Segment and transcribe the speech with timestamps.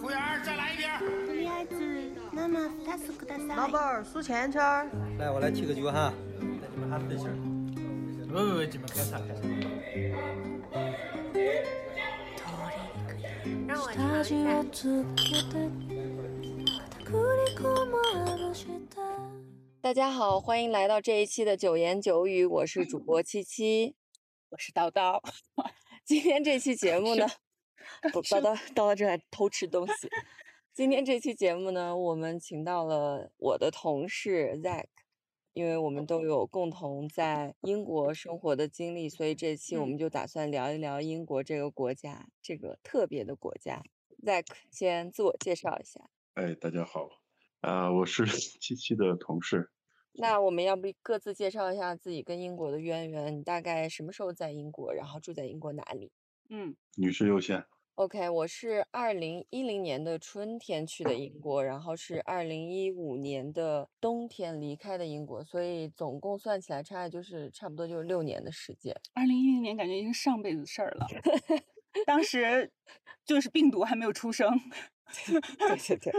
[0.00, 0.88] 服务员，再来一瓶。
[1.26, 1.74] とりあえず
[2.32, 4.88] 生2つください老板儿数钱圈儿。
[5.18, 7.34] 来，我来提个酒哈，带你们哈分心儿。
[8.32, 9.42] 喂喂喂，你们干啥干啥？
[13.66, 14.64] 让我尝一下。
[19.82, 23.96] 大家好，欢迎来到这一期的九言九语，我是主播七七。
[24.55, 25.21] 我是叨叨，
[26.05, 27.27] 今天这期节目呢，
[28.13, 30.09] 不叨叨叨叨正在偷吃东西。
[30.73, 34.85] 今天这期节目呢，我们请到了我的同事 Zack，
[35.51, 43.83] 因为我们都有共同在英国生活的经历，所以这期我们就打算聊一聊英国这个国家，这个特别的国家。
[44.23, 46.09] Zack 先自我介绍一下。
[46.35, 47.09] 哎，大家好，
[47.59, 48.25] 啊、我是
[48.61, 49.69] 七七的同事，
[50.17, 53.37] 那我们要不各自介绍一下自己跟英国的渊源？
[53.37, 54.93] 你大概什么时候在英国？
[54.93, 56.11] 然后住在英国哪里
[56.49, 57.65] 嗯，女士优先。
[57.95, 68.93] ？OK，我是二零一零年的春天去的英国，然后是二零一五年的冬天离开的英国，所以总共算起来差就是差不多就是六年的时间。
[69.13, 71.07] 二零一零年感觉已经上辈子事儿了，
[72.05, 72.69] 当时
[73.23, 74.49] 就是病毒还没有出生，
[75.57, 76.13] 对对对，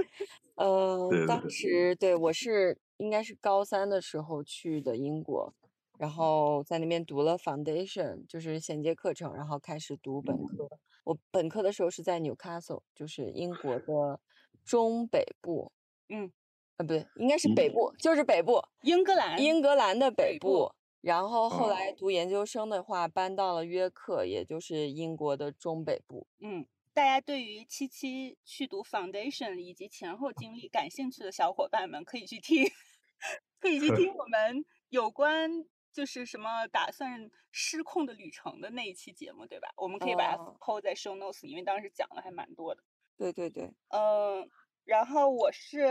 [0.54, 5.52] 呃，当对对对时对我是应该是高三的时候去的英国，
[5.98, 10.68] 然后在那边读了 foundation，就是衔接课程，然后开始读本科。
[11.04, 14.20] 我本科的时候是在 Newcastle，就是英国的
[14.64, 15.70] 中北部，
[16.08, 16.32] 嗯，
[16.76, 20.72] 啊，不对，应该是北部，就是北部，英格兰，英格兰的北北部部。
[21.00, 21.28] 然。
[21.28, 21.94] 后后来哦。
[21.96, 26.26] 读研究生的话，搬到了约克，也就是英国的中北部。
[26.40, 26.66] 嗯，
[26.96, 32.64] 大家对于七七去读 foundation 以及前后经历感兴趣的小伙伴们，可以去听，
[33.60, 35.50] 可以去听我们有关
[35.92, 39.68] 就是什么打算失控的旅程的那一期节目，对吧？
[39.76, 42.82] 我们可以把它哦 PO 在 show notes，因为当时讲的还蛮多的。
[43.18, 44.48] 对对对，嗯，
[44.84, 45.84] 然后我是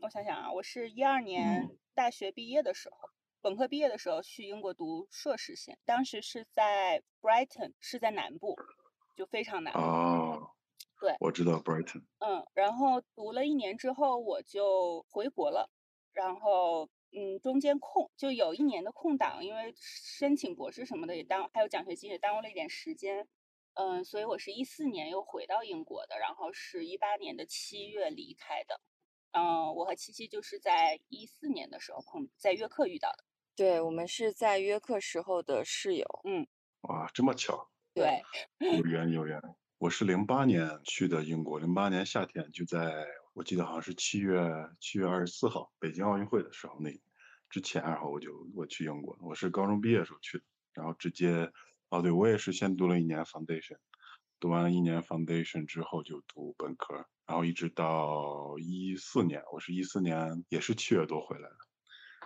[0.00, 3.10] 我想想啊，我是一二年嗯大学毕业的时候，
[3.40, 8.56] 本科毕业的时候去英国读硕士线，当时是在 Brighton，是在南部，
[9.18, 9.74] 就非常难。
[9.74, 10.52] 哦，
[11.00, 12.04] 对我知道 Brighton。
[12.20, 15.68] 嗯，然后读了一年之后，我就回国了，
[16.12, 23.28] 然后嗯，中间空就有一年的空档，因为申请博士什么的也耽，还有奖学金也耽误了一点时间。
[23.74, 28.80] 嗯，所以我是一四年又回到英国的，然后是一八年的七月离开的。
[29.32, 33.24] 嗯，我和七七就是在一四年的时候碰在约克遇到的。
[33.56, 36.06] 对我们是在约克时候的室友。
[36.22, 36.46] 嗯
[36.82, 38.22] 哇，这么巧，对，
[38.78, 39.42] 有缘有缘。
[39.78, 46.92] 我是零八年去的英国，零八年夏天就在我记得好像是七月七月二十四号北京奥运会的时候那
[47.50, 50.44] 之前，然后我就我去英国，我是高中毕业时候去的，
[50.74, 51.50] 然后直接
[51.88, 53.78] 哦对，我也是先读了一年 foundation，
[54.38, 61.56] 读完了一年 foundation 之后就读本科，然后一直到一四年，我是一四年也是七月多回来的。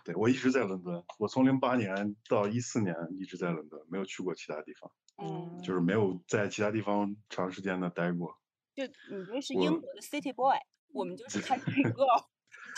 [0.04, 4.90] 对，我一直在伦敦，我从零八年到一四年一直在伦敦，没有去过其他地方。
[5.16, 8.38] 嗯，就是没有在其他地方长时间的待过。
[8.74, 10.58] 就你这是英国的 City Boy，
[10.92, 12.26] 我们就是 对 Country Girl。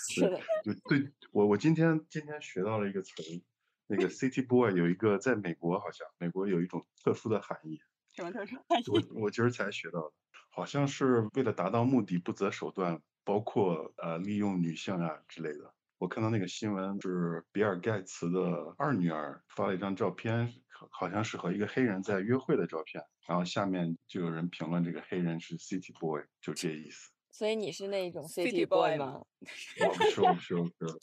[0.09, 3.43] 是的，就对我，我今天今天学到了一个词儿，
[3.87, 7.81] 那个 city boy 有一个在美国好像美国有一种特殊的含义，
[8.13, 8.85] 什么特殊含义？
[8.89, 10.13] 我我今儿才学到的，
[10.51, 15.73] 好像是为了达到目的不择手段，包括呃利用女性啊之类的。
[15.99, 20.53] 我看到那个新闻是比尔盖茨的二女儿发了一张照片，
[20.91, 27.11] 好好像是和一个黑人在约会的照片，然后下面就有人评论这个黑人是 city boy，就这意思。
[27.31, 29.27] 所以你是那种 City boy 吗吗？
[29.81, 30.99] 我不是，我不是，我不是，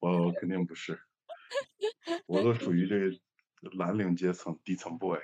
[0.00, 1.00] 我肯定不是，
[2.26, 5.20] 我都属于这个蓝领阶层底层 boy，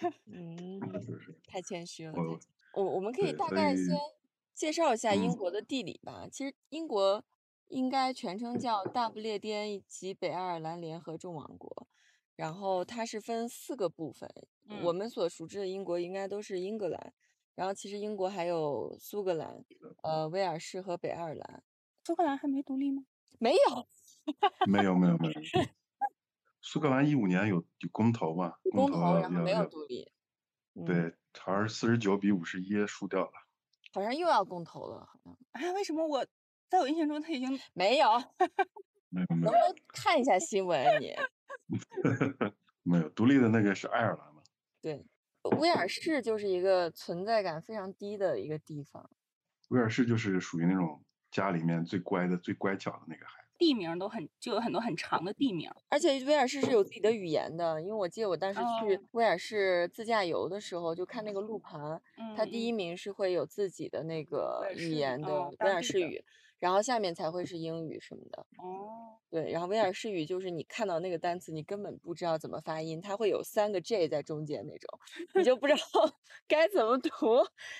[0.24, 2.14] 嗯，就是太谦虚了。
[2.14, 2.40] 我
[2.82, 3.94] 我我们可以大概先
[4.54, 6.26] 介绍一下英嗯国的地理吧。
[6.32, 7.22] 其实英国
[7.68, 11.86] 应该全称叫大不列颠以及北爱尔兰联合众王国，
[12.36, 14.28] 然后它是分四个部分。
[14.82, 17.12] 我嗯们所熟知的英国应该都是英格兰，
[17.54, 19.64] 然后其实英国还有苏格兰、
[20.02, 21.62] 呃威尔士和北爱尔兰。
[22.04, 23.04] 苏格兰还没独立吗？
[23.38, 23.86] 没有
[24.66, 25.32] 没有没有没有。
[26.62, 28.54] 苏格兰一五年有有公投嘛？
[28.72, 30.10] 公投，要然后没有独立。
[30.74, 33.32] 嗯，对，好像是四十九比五十一输掉了。
[33.92, 36.26] 好像又要公投了，好像啊，为什么我
[36.70, 38.08] 在我印象中他已经没有。
[39.10, 41.14] 没有没有能不能看一下新闻啊你？
[42.82, 44.42] 没有，独立的那个是爱尔兰嘛？
[44.80, 45.04] 对，
[45.58, 49.10] 威尔士就是一个存在感非常低的一个地方。
[49.68, 53.44] 威尔士就是属于那种家里面最乖的、最乖巧的那个孩子。
[53.56, 55.70] 地名都很就有很多很长的地名。
[55.88, 61.78] 而且威尔士是有自己的语言的，因为我记得我当时去哦威尔士自驾游的时候，就看那个路牌，
[62.36, 66.22] 它嗯第一名是会有自己的那个语言的哦威尔士语，
[66.64, 68.38] 然后下面才会是英语什么的。
[68.56, 74.98] 哦，对，然后威尔士语就是你看到那个单词，你根本不知道怎么发音，它会有三个 J 在中间那种，
[75.34, 75.78] 你就不知道
[76.48, 77.10] 该怎么读，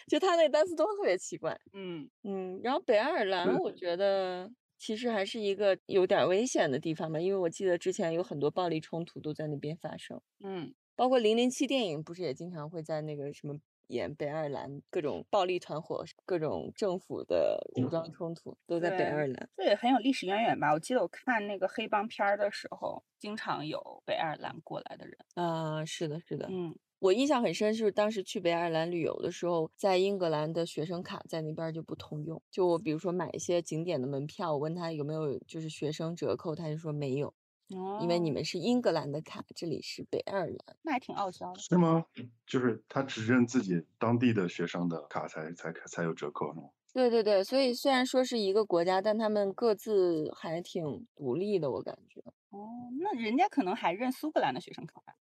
[0.07, 1.59] 就它那个单词都特别奇怪。
[1.73, 13.55] 嗯嗯，然后北爱尔兰，我觉得其实还是一个有点儿危险的地方吧，因为我记得之前有很多暴力冲突都在那边发生，嗯，包括零零七电影不是也经常会在那个什么
[13.89, 19.49] 演北爱尔兰各种暴力团伙、各种政府的武装冲突都在北爱尔兰。
[19.57, 20.73] 这也很有历史渊源吧？
[20.73, 25.17] 我记得我看那个黑帮片儿的时候，经常有北爱尔兰过来的人。
[25.35, 32.41] 啊，是的，是的，嗯我印象很深，就是当时去北爱尔兰旅游的时候，在英格兰的学生卡在那边儿就不通用。
[32.51, 37.35] 就我比如说买一些景点的门票，我问他有没有就是学生折扣，他就说没有，
[37.71, 40.77] 哦，因为你们是英格兰的卡，这里是北爱尔兰。
[40.83, 41.63] 那还挺傲娇的。
[41.63, 42.05] 是吗？
[42.47, 46.69] 就是他只认自己当地的学生的卡才才才有折扣是吗？
[46.95, 52.23] 对对对，所以虽然说是一个国家，但他们各自还挺独立的，我感觉。
[52.51, 55.15] 哦，那人家可能还认苏格兰的学生卡吧，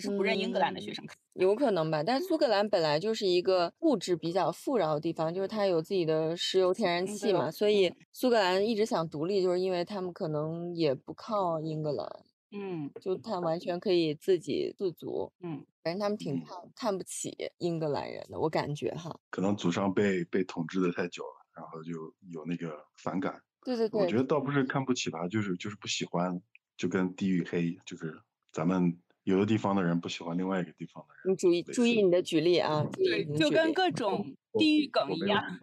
[0.00, 1.16] 只是不认英格兰的学嗯生卡。
[1.32, 12.06] 有可能吧，但苏格兰本来就是一个物质比较富饶的地方，就是它有自己的石油、天然气嘛，所以苏格兰一直想独立，就是因为他们可能也不靠英格兰，
[12.52, 15.32] 嗯就他完全可以自给自足。
[15.40, 19.18] 嗯，反正他们挺看看不起英格兰人的，我感觉哈。
[19.30, 21.92] 可能祖上被被统治的太久了，然后就
[22.32, 23.42] 有那个反感。
[23.64, 26.40] 对对对，我觉得倒不是看不起吧，就是就是不喜欢，
[26.76, 28.18] 就跟地域黑，就是
[28.50, 28.96] 咱们
[29.28, 31.32] 有的地方的人不喜欢另外一个地方的人。
[31.32, 35.58] 你注意注意你的举例啊，注意对就跟各种地域梗一样。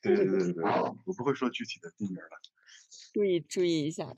[0.00, 0.62] 对对对对对，
[1.04, 2.38] 我不会说具体的地名了。
[3.12, 4.06] 注意注意一下。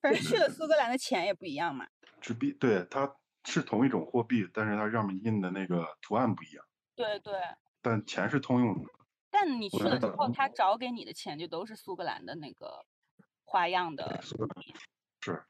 [0.00, 1.84] 反正去了苏格兰的钱也不一样嘛。
[2.20, 3.12] 纸币对它
[3.44, 6.64] 是同一种货币，但是它上面印的那个图案不一样，
[6.94, 7.34] 对对，
[7.82, 8.88] 但钱是通用的。
[9.30, 12.86] 但你去了之后，他找给你的钱就都是苏格兰的那个
[13.44, 14.22] 花样的。
[15.20, 15.42] 是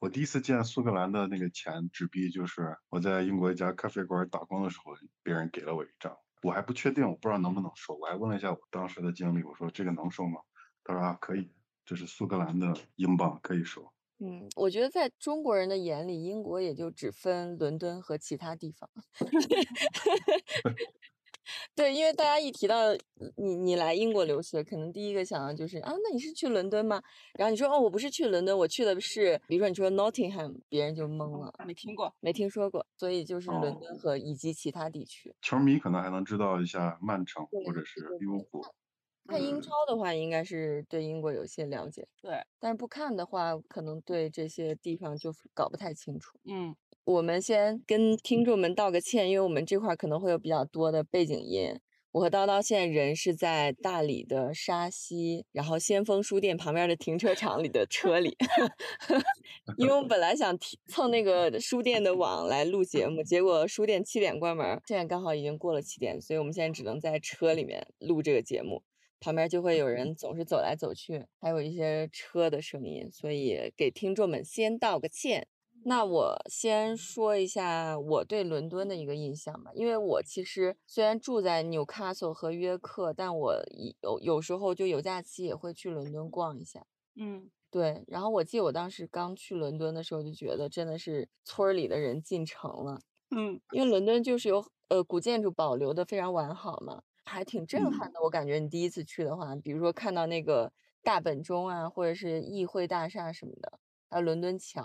[0.00, 10.40] 我第一次见苏格兰的那个钱纸币，就是我在英国一家咖啡馆打工的时候，别人给了我一张，我还不确定，我不知道能不能收，我还问了一下我当时的经理，我说这个能收吗？
[10.84, 11.52] 他说啊可以，
[11.84, 13.92] 这是苏格兰的英镑，可以收。
[14.20, 18.88] 嗯，我觉得在中国人的眼里，英国也就只分伦敦和其他地方。
[21.74, 22.94] 对，因为大家一提到
[23.36, 27.02] 你你来英国留学，可能第一个想到就是啊，那你是去伦敦吗？
[27.34, 32.14] 然后你说哦，我不是去伦敦，我去的是，比如说你说 Nottingham，别人就懵了，没听过。
[32.20, 35.34] 没听说过，所以就是伦哦敦和以及其他地区。
[35.42, 38.62] 球迷可能还能知道一下曼城或者是对利物浦。
[39.26, 46.36] 看英超的话，应该是对英国有些了解，对，但是不看的话，可能对这些地方就搞不太清楚。
[46.44, 46.74] 嗯
[47.04, 51.78] 我们先跟听众们道个歉，因为我们这块儿可能会有比较多的背景音。
[52.12, 58.36] 我和叨叨现在人是在大理的沙溪，然后先锋书店旁边的停车场里的车里，
[59.78, 68.82] 因为我们本来想提蹭那个书店的网来录节目，结果书店七点关门儿，现在刚好已经过了七点，所以我们现在只能在车里面录这个节目。
[69.20, 75.46] 旁边就会有人总是走来走去，还有一些车的声音，所以给听众们先道个歉。
[75.84, 86.84] 那我先说一下我对伦敦的一个印象吧，因为我其实虽然住在纽卡索和约克，但我一有有时候就有假期也会去伦敦逛一下。
[87.16, 93.00] 嗯对，然后我记得我当时刚去伦敦的时候，就觉得真的是村儿里的人进城了。
[93.30, 98.20] 嗯因为伦敦就是有呃古建筑保留的非常完好嘛，还挺震嗯撼的。
[98.22, 100.72] 我感觉你第一次去的话，比如说看到那个
[101.02, 104.82] 大本钟啊，或者是议会大厦什么的，还有伦敦桥，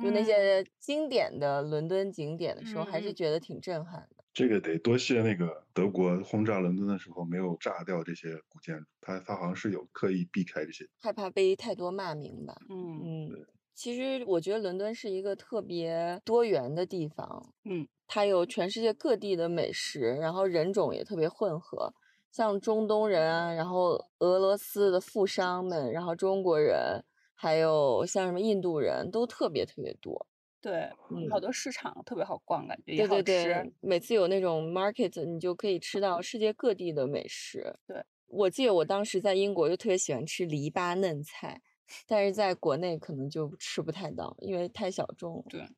[0.00, 4.24] 就那嗯些经典的伦敦景点的时候，还是觉得挺震撼的。
[4.32, 10.88] 这个得多谢那个德国轰炸伦敦的时候没有炸掉这些古建筑，他他好像是有刻意避开这些。
[10.98, 12.56] 害怕被太多骂名吧。
[12.70, 17.52] 嗯嗯，其实我觉得伦敦是一个特别多元的地方。
[17.64, 21.92] 嗯，它有全世界各地的美食，然后人种也特别混合，
[22.30, 27.04] 像中东人啊，然后俄罗斯的富商们，然后中国人，
[27.42, 30.26] 还有像什么印度人都特别特别多。
[30.60, 33.22] 对，嗯好多市场特别好逛，感觉也对好吃。
[33.24, 37.74] 对对，每次有那种 market，你就可以吃到世界各地的美食。
[37.84, 41.60] 对，我记得我当时在英国就特别喜欢吃篱笆嫩菜，
[42.06, 45.44] 但是在国内可能就吃不太到，因为太小众了。
[45.48, 45.68] 对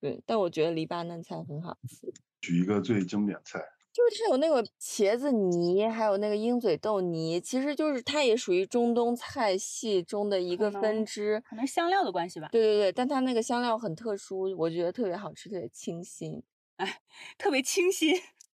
[0.00, 2.14] 对，但我觉得篱笆嫩菜很好吃。
[2.40, 3.60] 举一个最经典菜，
[3.98, 11.42] 就是它有那个茄子泥，还有那个鹰嘴豆泥，其实就是它也属于中东菜系中的一个分支。
[11.44, 16.40] 可能香料的关系吧，对对对，但它那个香料很特殊，我觉得特别好吃，特别清新。
[16.78, 17.00] 哎
[17.36, 18.14] 特别清新。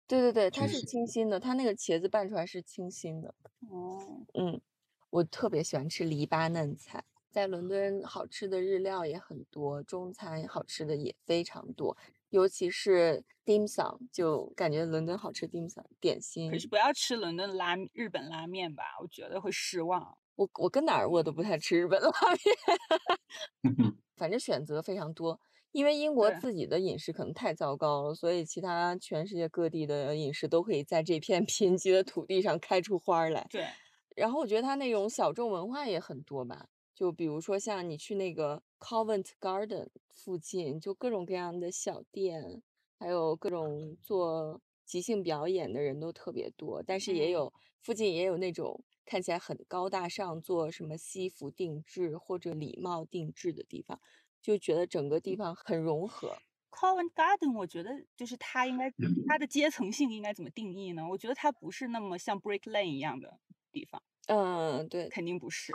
[0.07, 3.33] 对对对，它是清新清新的，它那个茄子拌出来是清新的。
[3.67, 3.99] 哦，
[4.35, 4.61] 嗯，
[5.09, 11.97] 我特别喜欢吃黎巴嫩菜，在伦敦好吃的日料也很多，中餐好吃的也非常多，
[12.31, 16.57] 尤其是 dim sum，就感觉伦敦好吃 dim sum 点心可。
[16.57, 20.17] 是不要吃伦敦拉日本拉面吧，我觉得会失望。
[20.35, 22.09] 我我跟哪儿我都不太吃日本拉
[23.61, 25.39] 面， 反正选择非常多。
[25.71, 33.45] 因为英国自己的饮食可能太糟糕了，所以其他全世界各地的饮食都可以在这片 贫瘠的土地上开出花儿来。
[33.49, 33.65] 对，
[34.15, 36.65] 然后我觉得它那种小众文化也很多吧，
[37.01, 42.61] 就比如说像你去那个 Covent Garden 附近，就各种各样的小店，
[42.99, 53.99] 还有各种做即兴表演的人都特别多，但是也嗯有附近也有那种看起来很高大上，做什么西服定制或者礼帽定制的地方，
[54.39, 56.37] 就觉得整个地方很融合。
[56.69, 61.01] Covent Garden，我觉得就是它应该嗯它的阶层性应该怎么定义呢？
[61.09, 63.39] 我觉得它不是那么像 Brick Lane 一样的
[63.71, 65.73] 地方，嗯，对，肯定不是。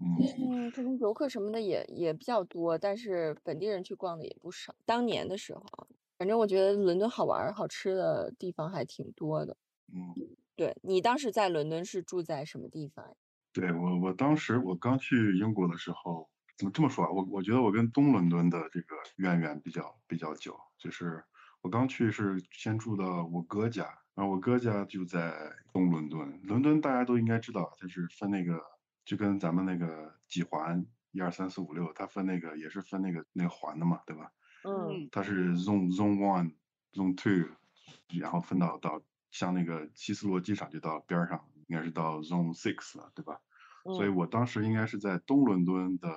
[0.00, 4.74] 嗯，嗯，可能游客什么的也也比较多，但是本地人去逛的也不少。
[4.84, 5.86] 当年的时候啊，
[6.18, 9.56] 反正我觉得伦敦好玩儿、好吃的地方还挺多的。
[9.92, 10.16] 嗯，
[10.56, 13.16] 对，你当时在伦敦是住在什么地方？
[13.54, 17.10] 对我我当时我刚去英国的时候，怎么这么说啊？
[17.10, 21.24] 我我觉得我跟东伦敦的这个渊源比较比较久，就是
[21.62, 23.84] 我刚去是先住的我哥家，
[24.14, 25.32] 然后我哥家就在
[25.72, 26.38] 东伦敦。
[26.42, 28.60] 伦敦大家都应该知道，它是分那个
[29.06, 34.32] 就跟咱们那个几环一二三四五六，它分那个也是分那个那个环的嘛，对吧？
[34.64, 36.52] 嗯它是 Zone Zone One、
[36.92, 37.48] Zone Two，
[38.20, 43.40] 然后分到到像那个希斯罗机场就到边儿上，应该是到 Zone Six 了，对吧？
[43.84, 46.12] 所以嗯我当时应该是在东伦敦的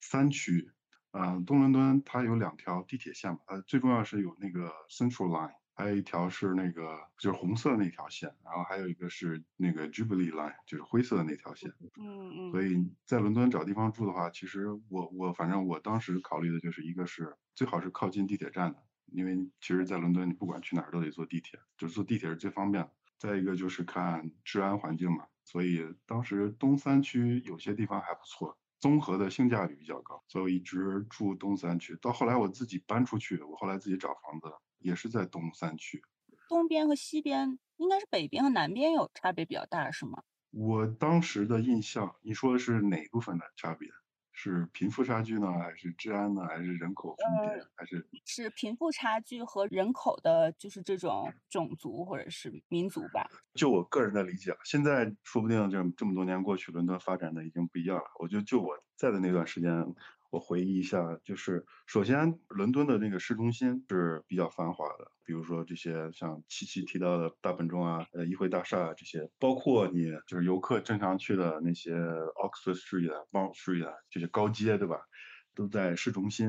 [0.00, 0.70] 三区。
[1.10, 11.72] 嗯、东伦敦它有两条地铁线嘛，呃最重要是有那个 Central Line，还有一条是那个就是红色那条线，然后还有一个是那个 Jubilee Line，就是灰色的那条线。
[12.00, 18.82] 嗯所以在伦敦找地方住的话，其实我我反正我当时考虑的就是一个是最好是靠近地铁站的，
[19.12, 22.90] 因为其实，在伦敦你不管去哪儿都得坐地铁，就是坐地铁是最方便的。
[23.16, 31.96] 再一个就是看治安环境嘛，所以当时东三区有些地方还不错，综合的性价比比较高，所以我一直住东三区。
[32.00, 36.02] 到后来我自己搬出去，我后来自己找房子也是在东三区。
[36.48, 40.22] 东边和西边应该是北边和南边有差别比较大，是吗？
[40.50, 43.88] 我当时的印象，你说的是哪部分的差别？
[44.32, 53.28] 是贫富差距呢，还是治安呢，还是人口分别，还是是贫富差距和人口的，就是这种种族或者是民族吧。
[53.54, 58.04] 就我个人的理解，现在说不定这这么多年过去，伦敦发展的已经不一样了。
[58.20, 59.72] 我就就我在的那段时间，
[60.30, 75.00] 我回忆一下，就是首先伦敦的那个市中心是比较繁华的，比如说这些像七七提到的大本钟啊、呃议会大厦啊这些，包括你就是游客正常去的那些 Oxford Street 啊、Bond Street 啊这些高街，对吧？
[75.54, 76.48] 都在市中心。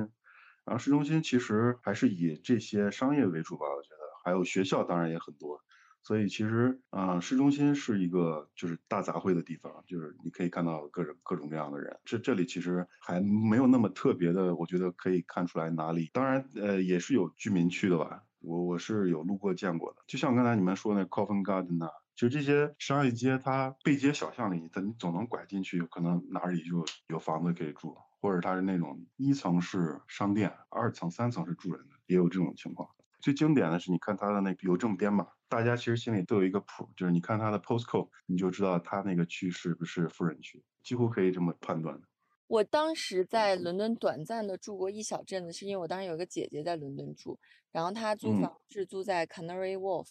[0.66, 5.62] 然后市中心其实还是以这些商业为主吧，我觉得，还有学校当然也很多。
[6.02, 12.00] 所以其实，啊，市中心是一个就是大杂烩的地方，就是你可以看到各种各种各样的人。
[12.06, 16.10] 这这里其实还没有那么特别的，我觉得可以看出来哪里。
[16.14, 20.02] 当然，呃，也是有居民区的吧，我我是有路过见过的。
[20.08, 32.90] 就像刚才你们说那 Covent Garden 啊，其实这些商业街，它背街小巷里，它你总能拐进去，可能哪里就有房子可以住，或者它是那种一层是商店，二层、三层是住人的，也有这种情况。
[33.22, 42.08] 最经典的是，你看它的那邮政编码，大家其实心里都有一个谱，就是你看它的 postcode，你就知道它那个区是不是富人区，几乎可以这么判断的。
[42.48, 47.40] 我当时在伦敦短暂的住过一小阵子，是因为我当时有个姐姐在伦敦住，
[47.72, 48.42] 然后她租嗯。
[48.42, 50.10] 房是租在 Canary Wharf，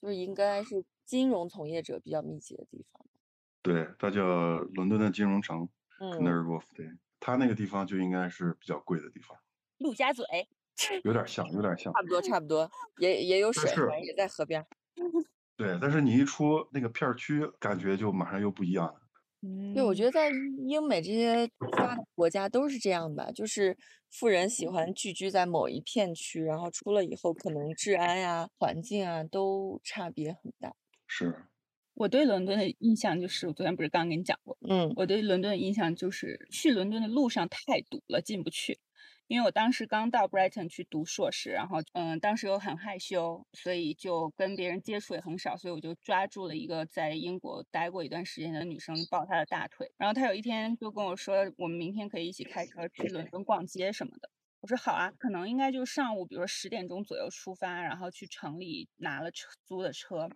[0.00, 3.04] 就是应该是金融从业者比较密集的地方。
[3.62, 5.66] 对，它叫伦敦的金融城
[6.00, 9.38] 嗯，，Canary Wharf，对，它那个地方就应该是比较贵的地方，
[9.78, 10.24] 陆家嘴，
[11.04, 11.92] 有点像，有点像。
[11.92, 13.70] 差不多差不多，也也有水，
[14.04, 14.64] 也在河边。
[15.56, 19.00] 对，但是你一出那个片儿区，感觉就马上又不一样了。
[19.42, 20.30] 嗯对，我嗯觉得在
[20.66, 23.76] 英美这些发达国家都是这样吧，就是
[24.10, 30.74] 富人喜欢聚居在某一片区，然后出了以后，可能治安呀、环境啊都差别很大。
[31.06, 31.44] 是，
[31.94, 38.80] 我对伦敦的印象就是，我昨天不是刚跟你讲过，嗯我对伦敦的印象就是去伦敦的路上太堵了，进不去。
[39.26, 49.90] 因为我当时刚到 Brighton 去读硕士，然后嗯，当时又很害羞，所以就跟别人接触也很少，所以我就抓住了一个在英国待过一段时间的女生，抱她的大腿。
[49.96, 54.28] 然后她有一天就跟我说，我们明天可以一起开车去伦敦逛街什么的。
[54.60, 60.28] 我说好啊，可能应该就上午，比如说十点钟左右出发，然后去城里拿了车租的车，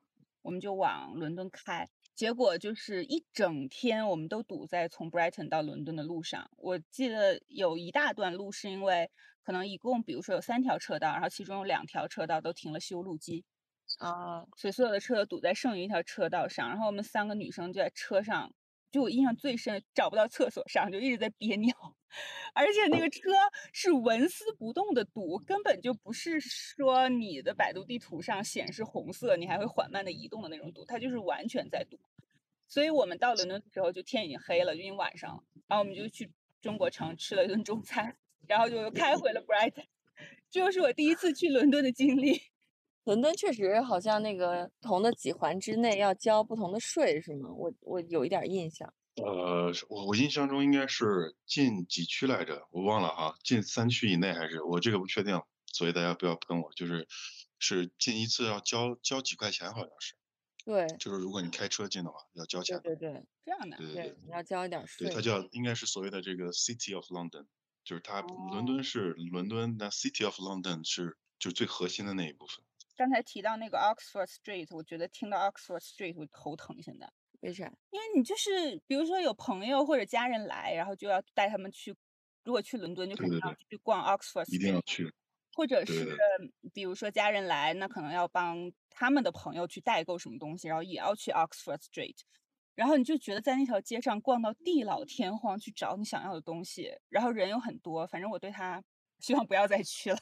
[0.42, 1.88] 我们就往伦敦开。
[2.18, 6.50] 结果就是一整天，我们都堵在从 Brighton 到伦敦的路上。
[6.56, 9.08] 我记得有一大段路是因为
[9.44, 13.44] 可能一共，比如说有三条车道，然后其中有两条车道都停了修路机，
[14.00, 16.68] 啊，所以所有的车都堵在剩余一条车道上。
[16.68, 18.52] 然后我们三个女生就在车上，
[18.90, 21.75] 就我印象最深，找不到厕所上，就一直在憋尿，
[22.54, 23.21] 而且那个车
[23.73, 31.99] 是纹丝不动的堵，根本就不是说你的百度地图上显示红色，你还会缓慢的移动的那种堵，它就是完全在堵。
[32.66, 35.42] 所以我们到伦敦的时候，就天已经黑了，就已经晚上了。
[35.66, 36.30] 然后我们就去
[36.61, 38.16] 中国城吃了一顿中餐，
[38.47, 39.85] 然后就又开回了 Brighton。
[40.50, 42.40] 这就是我第一次去伦敦的经历。
[43.08, 47.48] 伦敦确实好像那个不同的几环之内要交不同的税，是吗？
[47.50, 48.92] 我我有一点印象。
[49.16, 55.40] 呃，我我印象中应该是进几区来着，我忘了哈，进三区以内还是我这个不确定，
[55.72, 56.70] 所以大家不要喷我。
[56.74, 57.08] 就是
[57.58, 60.14] 是进一次要交交几块钱，好像是。
[60.66, 62.78] 对，就是如果你开车进的话，要交钱。
[62.82, 63.78] 对对对，这样的。
[63.78, 65.06] 对对对，你要交一点税。
[65.06, 67.46] 对，它叫应该是所谓的这个 City of London，
[67.84, 72.62] 就是它伦敦是伦敦，那 City of London 是就是最核心的那一部分。
[72.98, 76.82] 刚才提到那个 Oxford Street，我觉得听到 Oxford Street 我头疼。
[76.82, 77.08] 现在
[77.42, 77.72] 为啥？
[77.90, 81.94] 因为你就是比如说有朋友或者家人来，然后就要带他们去，
[82.42, 85.08] 如果去伦敦就肯定要去逛 Oxford Street，一定要去。
[85.54, 86.16] 或者是
[86.74, 92.16] 比如说家人来，那可能要帮他们的朋友去代购什么东西，然后也要去 Oxford Street，
[92.74, 98.82] 然后你就觉得在那条街上逛到地老天荒去找你想要的东西，然后人又很多，反正我对他
[99.20, 100.18] 希望不要再去了。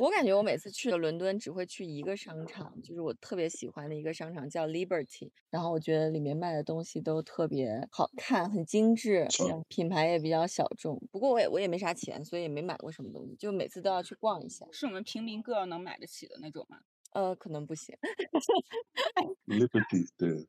[0.00, 5.30] 我感觉我每次去了伦敦，只会去一个商场，就是我特别喜欢的一个商场，叫 Liberty。
[5.50, 9.26] 然后我觉得里面卖的东西都特别好看，很精致，
[9.68, 11.00] 品牌也比较小众。
[11.10, 14.66] 不过我也我也没啥钱，所以也没买过什么东西，就每次都要去逛一下。
[14.70, 16.78] 是我们平民 girl 能买得起的那种吗？
[17.12, 17.96] 呃，可能不行。
[19.46, 20.46] Liberty 对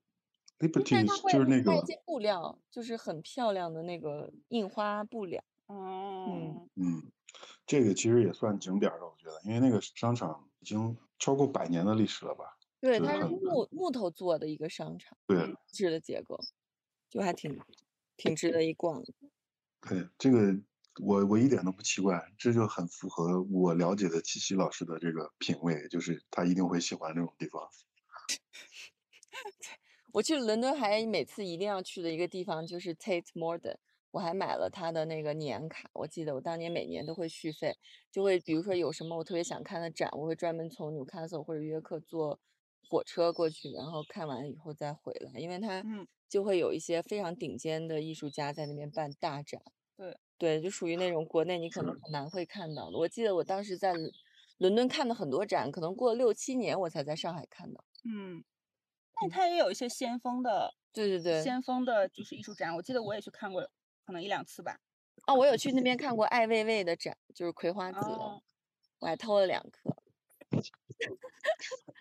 [0.59, 5.41] ，Liberty 就是那个一些布料，就是很漂亮的那个印花布料。
[5.67, 7.11] 哦，嗯嗯。
[7.65, 12.57] 这个其实也算景点了，我觉得，因为那个商场已经超过百年的历史了吧？
[12.81, 16.39] 对，它是木木头做的一个商场，对，质的结构，
[17.09, 17.59] 就还挺
[18.15, 19.13] 挺值得一逛的。
[19.81, 20.57] 对，这个
[21.01, 27.69] 我我一点都不奇怪，这就很符合我了解的七七老师的这个品味，就是他一定会喜欢这种地方。
[30.13, 33.77] 我去伦敦还每次一定要去的一个地方就是 Tate Modern。
[34.11, 37.77] 我还买了他的那个年卡，我记得我当年每年都会续费，
[38.11, 42.39] 就会比如说有什么我特别想看的展，我会专门从纽卡斯尔或者约克坐
[42.89, 45.83] 火车过去，然后看完以后再回来，因为他
[46.27, 49.61] 就会有一些非常顶尖的艺术家在那边办大展。
[49.95, 52.97] 对对，就属于那种国内你可能很难会看到的。
[52.97, 53.93] 我记得我当时在
[54.57, 57.83] 伦敦看的很多展，可能过了六七年我才在上海看到。
[58.05, 58.43] 嗯，
[59.21, 63.69] 但它也有一些先锋的，对对对，先锋的就是艺术展，我记得我也去看过。
[64.09, 64.79] 可能一两次吧。
[65.27, 67.99] 哦，我有去那边看过 艾未未的展，就是葵花籽，
[68.97, 69.95] 我还偷了两颗。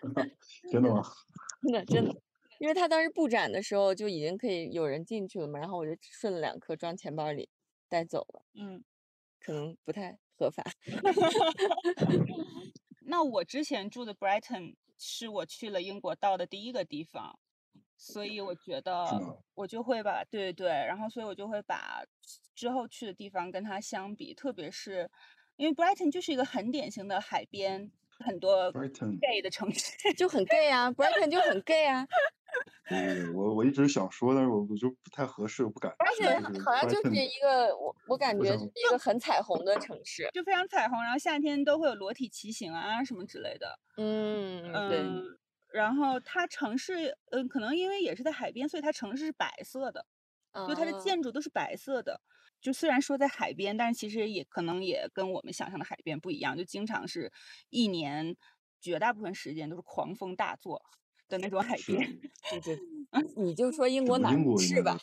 [0.71, 1.03] 真的吗？
[1.61, 2.19] 真的真的，
[2.57, 7.47] 因为他当时布展的时候就已经可以有人进去了嘛，然后我就顺了两颗装钱包里
[7.87, 8.41] 带走了。
[8.55, 8.83] 嗯，
[9.39, 10.63] 可能不太合法。
[13.01, 17.39] 那我之前住的 Brighton 是我去了英国到的第一个地方。
[18.01, 19.05] 所以我觉得
[19.53, 22.01] 我就会把对对，然后所以我就会把
[22.55, 25.09] 之后去的地方跟它相比，特别是
[25.57, 32.07] 因为 Brighton 就是一个很典型的海边，很多 gay 的城市，就很 gay 啊，Brighton 就很 gay 啊。
[32.87, 35.93] 对，我我一直想说，但是我我就不太合适，我不敢。
[35.99, 36.25] 而且
[36.61, 43.77] 好像就是一个我我感觉是一个很彩虹的城市，就非常彩虹，然后夏天都会有裸体骑行啊什么之类的。
[43.97, 45.37] 嗯嗯。
[45.71, 50.05] 然后它城市，嗯，可能因为也是在海边，所以它城市是白色的，
[50.67, 52.21] 就它的建筑都是白色的。
[52.61, 57.31] 就虽然说在海边，但是其实也可能也跟我们想象的海边不一样，就经常是
[57.69, 58.35] 一年
[58.81, 60.83] 绝大部分时间都是狂风大作
[61.29, 62.19] 的那种海边。
[62.49, 62.79] 对对，
[63.37, 64.97] 你就说英国哪是吧？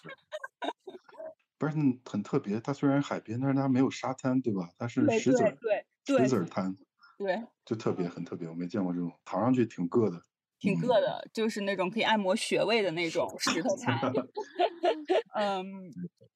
[1.58, 1.72] 不是
[2.04, 4.68] 很特别，它虽然海边，但是它没有沙滩，对吧？
[4.76, 5.56] 它是石子儿，
[6.04, 6.76] 对石子儿滩，
[7.16, 10.22] 对，就特别很特别，我没见过这种，躺上去挺硌的。
[10.58, 14.00] 挺硌的，就是那种可以按摩穴位的那种石头菜。
[15.34, 15.92] 嗯，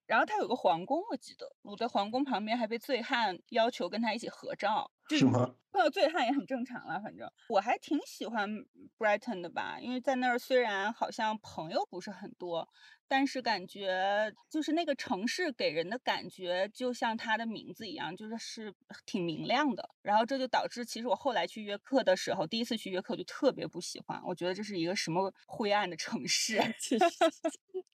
[0.06, 5.54] 然后他有个皇宫，我记得我在皇宫旁边还被醉汉要求跟他一起合照，是吗？
[5.72, 8.50] 碰到醉汉也很正常了，反正我还挺喜欢
[8.98, 12.68] Brighton 的吧，因为在那儿虽然好像朋友不是很多。
[13.10, 18.72] 但是感觉就是那个城市给人的感觉，就像它的名字一样，就是是
[19.04, 19.90] 挺明亮的。
[20.00, 26.60] 然后这就导致，其实我后来去约克的时候，第一次去约克就特别不喜欢，我觉得这是一个什么灰暗的城市。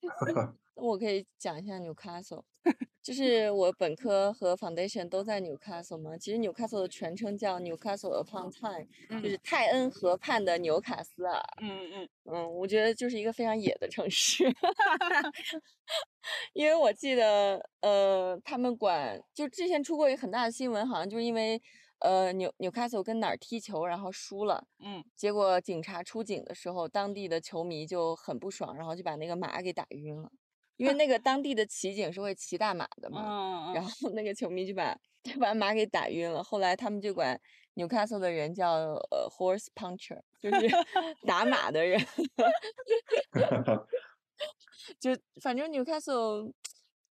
[0.74, 2.44] 我可以讲一下 Newcastle，
[3.06, 6.18] 就是我本科和 Foundation 都在 Newcastle 嘛。
[6.18, 8.88] 其实 Newcastle 的全称叫 Newcastle upon Tyne，
[9.22, 11.40] 就是泰恩河畔的纽卡斯尔。
[11.62, 14.42] 嗯嗯嗯，我觉得就是一个非常野的城市，
[16.52, 21.62] 因为我记得，呃，他们管就之前出过一个很大的新闻，好像就是因为
[22.00, 30.28] 呃纽纽卡斯尔跟哪儿踢球，然后输了，嗯，结果警察出警的时候，当地的球迷就很不爽，然后就把那个马给打晕了。
[30.76, 33.22] 因为那个当地的骑警是会骑大马的嘛，
[33.74, 36.42] 然后那个球迷就把就把马给打晕了。
[36.42, 37.40] 后来他们就管
[37.74, 38.68] 纽卡斯的人叫
[39.10, 40.68] 呃 horse puncher，就是
[41.26, 42.00] 打马的人。
[45.00, 45.10] 就
[45.40, 46.12] 反正纽卡斯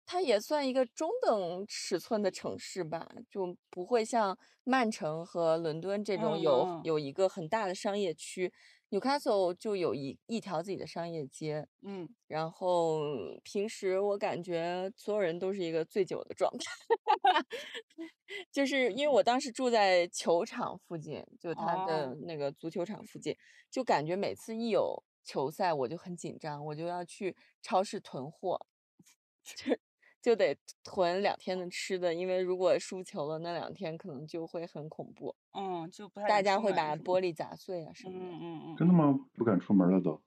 [0.07, 8.51] 它也算一个中等尺寸的城市吧，就不会像曼城和伦敦这种有有一个很大的商业区。
[8.91, 13.01] Newcastle 就有一一条自己的商业街，嗯，然后
[13.43, 16.65] 平时我感觉所有人都是一个醉酒的状态，
[18.51, 23.37] 就是因为我当时住在球场附近，就他的那个足球场附近，
[23.71, 28.59] 就感觉每次一有球赛我就很紧张，我就要去超市囤货，
[29.45, 29.79] 就
[30.21, 35.35] 就得囤两天的吃的，因为如果输球了，那两天可能就会很恐怖。
[35.53, 38.25] 嗯，就不太大家会把玻璃砸碎啊什么的。
[38.25, 38.77] 嗯嗯嗯。
[38.77, 39.19] 真的吗？
[39.35, 40.21] 不敢出门了都。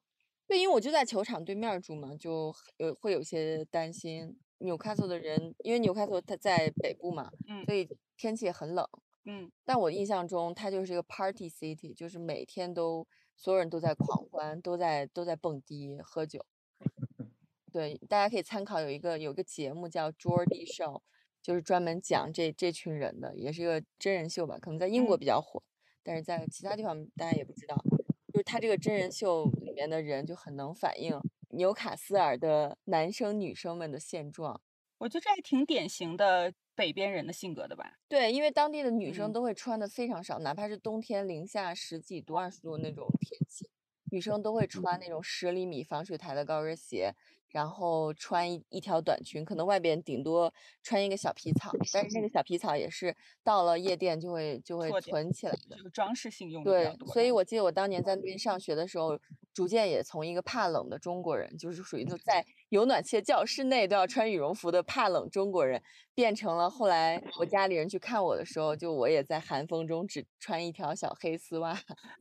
[0.47, 4.37] 对，因为我就在球场对面住嘛，就有会有些担心。
[4.59, 7.31] 纽卡斯的人，因为纽卡斯它在北部嘛，
[7.65, 8.87] 所以天气也很冷。
[9.25, 9.51] 嗯。
[9.65, 16.45] 但我印象中，它就是一个 party city，就是每天都所有人都在狂欢，都在都在蹦迪喝酒。
[17.71, 21.01] 对，大家可以参考有一个有个节目叫 Geordie Show，
[21.41, 25.63] 就是专门讲这这群人的，也是一个真人秀吧，可能在英国比较火，
[26.03, 27.75] 但是在其他地方大家也不知道。
[28.33, 34.61] 就是他这个真人秀里面的人就很能反映纽卡斯尔的男生女生们的现状。
[34.97, 37.97] 我觉得这还挺典型的北边人的性格的吧？
[38.07, 43.69] 对，因为当地的女生都会穿的非常少，哪怕是冬天零下十几度、二十度那种天气，
[44.11, 47.15] 女生都会穿那种十厘米防水台的高跟鞋。
[47.51, 56.71] 然后穿一一条短裙，可能外边顶多穿一个小皮草，但是那个小皮草也是到了夜店就会就会存起来的，就是装饰性用的。
[56.71, 59.19] 对，所以我记得我当年在那边上学的时候，
[59.53, 65.83] 逐渐也从一个怕冷的中国人，就是属于就在有暖气的教室内都要穿羽绒服的怕冷中国人，
[66.13, 71.77] 变成了后来我家里人去看我的时候，就我也在寒风中只穿一条小黑丝袜，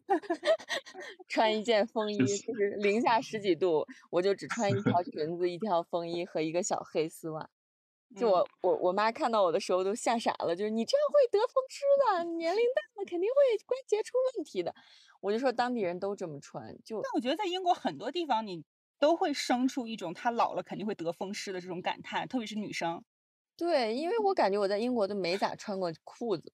[1.28, 5.10] 穿一件风衣，就是零下十几度，我就只穿一条裙。
[5.20, 7.50] 裙子、一条风衣和一个小黑丝袜，
[8.16, 14.74] 就我我我妈看到我的时候都吓傻了，就是你这样会得风湿的，年龄大了肯定会关节出问题的。
[15.20, 18.64] 我就说当地人都这么穿，就但我觉得在英国很多地方你
[18.98, 23.02] 都会生出一种他老了肯定会得风湿的这种感叹，特别是女生。
[23.56, 26.52] 对，因为我感觉我在英国都没咋穿过裤子，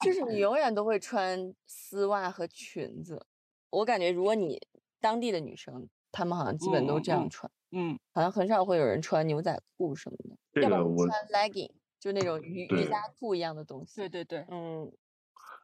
[0.00, 3.26] 就 是你永远都会穿丝袜和裙子。
[3.70, 4.60] 我感觉如果你
[5.00, 5.88] 当地的女生。
[6.10, 13.94] 她们好像基本都这样穿，嗯，好像很少会有人穿牛仔裤什么的，要不穿 legging，就那种瑜瑜伽裤一样的东西。
[13.96, 14.90] 对对对，嗯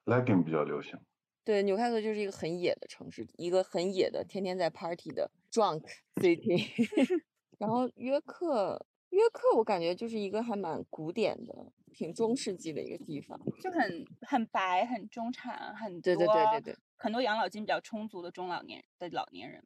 [0.04, 1.00] ，legging 比较流行。
[1.44, 5.82] 对，纽卡斯就是一个很野的城市，一个很野的，天天在 party 的 drunk
[6.16, 6.66] city。
[7.58, 11.54] 然后约克，约克我感觉就是一个还蛮古典的，
[11.92, 19.62] 挺中世纪的一个地方，就很很白，很中产，很对对对对对，很多养老金比较充足的中老年的老年人。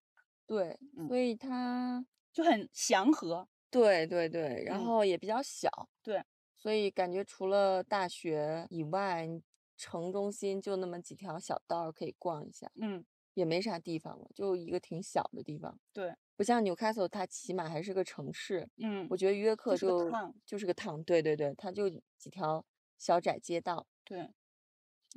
[0.46, 3.48] 对，所以它就很祥和。
[3.70, 5.70] 对对对，然后也比较小。
[6.02, 6.22] 对，
[6.56, 9.28] 所以感觉除了大学以外，
[9.78, 12.70] 城中心就那么几条小道可以逛一下。
[12.74, 15.80] 嗯，也没啥地方了，就一个挺小的地方。
[15.94, 18.68] 对，不像纽卡斯它起码还是个城市。
[18.76, 20.10] 嗯，我觉得约克就
[20.44, 21.02] 就是个 town。
[21.04, 21.88] 对对对，它就
[22.18, 22.66] 几条
[22.98, 23.86] 小窄街道。
[24.04, 24.28] 对，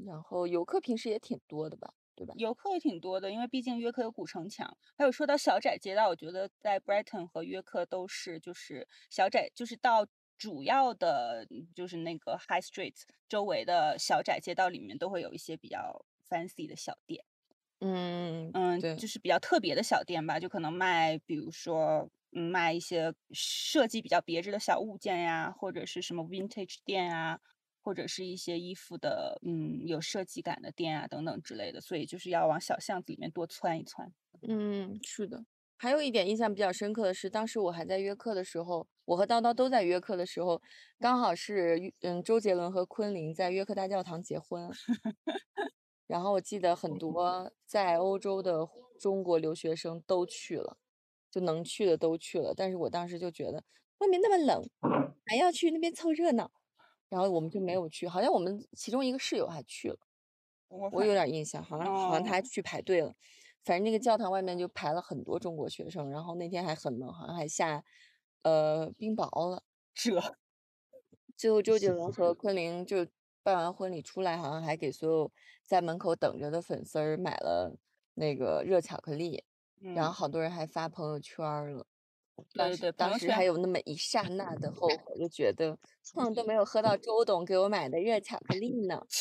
[0.05, 1.93] 然后游客平时也挺多的吧。
[2.13, 2.35] 对吧。
[2.37, 4.77] 游客也挺多的，因为毕竟约克有古城墙。
[4.95, 10.05] 还有说到小窄街道，我觉得在 Brighton 和约克都是，就是小窄，就是到
[10.41, 12.95] 主要的，就是那个 High Street
[13.29, 17.23] 周围的小窄街道里面，都会有一些比较 fancy 的小店。
[17.79, 27.39] 嗯嗯，对就是比较特别的小店吧，就可能卖，比如说，嗯，卖一些设计比较别致的小物件呀，或者是什么 vintage 店啊，
[27.83, 31.79] 或者是一些衣服的，嗯，有设计感的店啊，等等之类的。
[31.79, 34.11] 所以就是要往小巷子里面多窜一窜。
[34.47, 35.45] 嗯，是的。
[35.77, 40.61] 还有一点印象比较深刻的是，当时我还在约课的时候，我和叨叨都在约克的时候，
[40.97, 44.69] 刚好是嗯周杰伦和昆凌在约克大教堂结婚。
[46.07, 48.65] 然后我记得很多在欧洲的
[48.97, 50.77] 中国留学生都去了，
[51.29, 52.53] 就能去的都去了。
[52.55, 53.61] 但是我当时就觉得
[53.97, 54.69] 外面那么冷，
[55.25, 56.49] 还要去那边凑热闹，
[57.09, 58.07] 然后我们就没有去。
[58.07, 59.97] 好像我们其中一个室友还去了，
[60.69, 63.13] 我我有点印象，好像好像他哦还去排队了。
[63.65, 67.83] 反正那个教堂外面就排了很多中国学生，然后那天还很冷，好像还下
[68.43, 69.63] 呃冰雹了。
[69.93, 70.11] 这
[71.37, 73.05] 最后周杰伦和昆凌就
[73.43, 75.31] 办完婚礼出来，好像还给所有
[75.63, 77.75] 在门口等着的粉丝儿买了
[78.13, 79.43] 那个热巧克力，
[79.79, 81.85] 然后嗯，好多人还发朋友圈儿了。
[82.53, 85.77] 当时对对对，朋当时还圈有那么一刹那的后悔，就觉得
[86.15, 89.05] 哼都没有喝到周董给我买的热巧克力呢。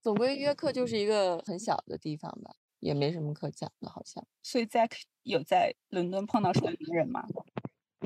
[0.00, 4.26] 总归约克就是一个很小的地方吧，也没什么可讲的，好像。
[4.42, 7.24] 所以 Zack 有在伦敦碰到什么名人吗？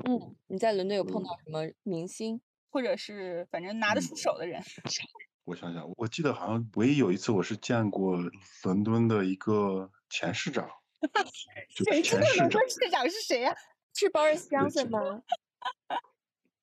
[0.05, 2.41] 嗯，你在伦敦有碰到什么明星？
[2.71, 4.63] 或者是反正拿得出手的人？
[5.45, 8.17] 我想想，我记得好像唯一有一次我是见过
[8.65, 10.67] 伦敦的一个前市长，
[11.75, 13.55] 就是谁知道前市长，伦敦市长是谁呀、
[13.93, 15.23] 是 Boris Johnson 吗？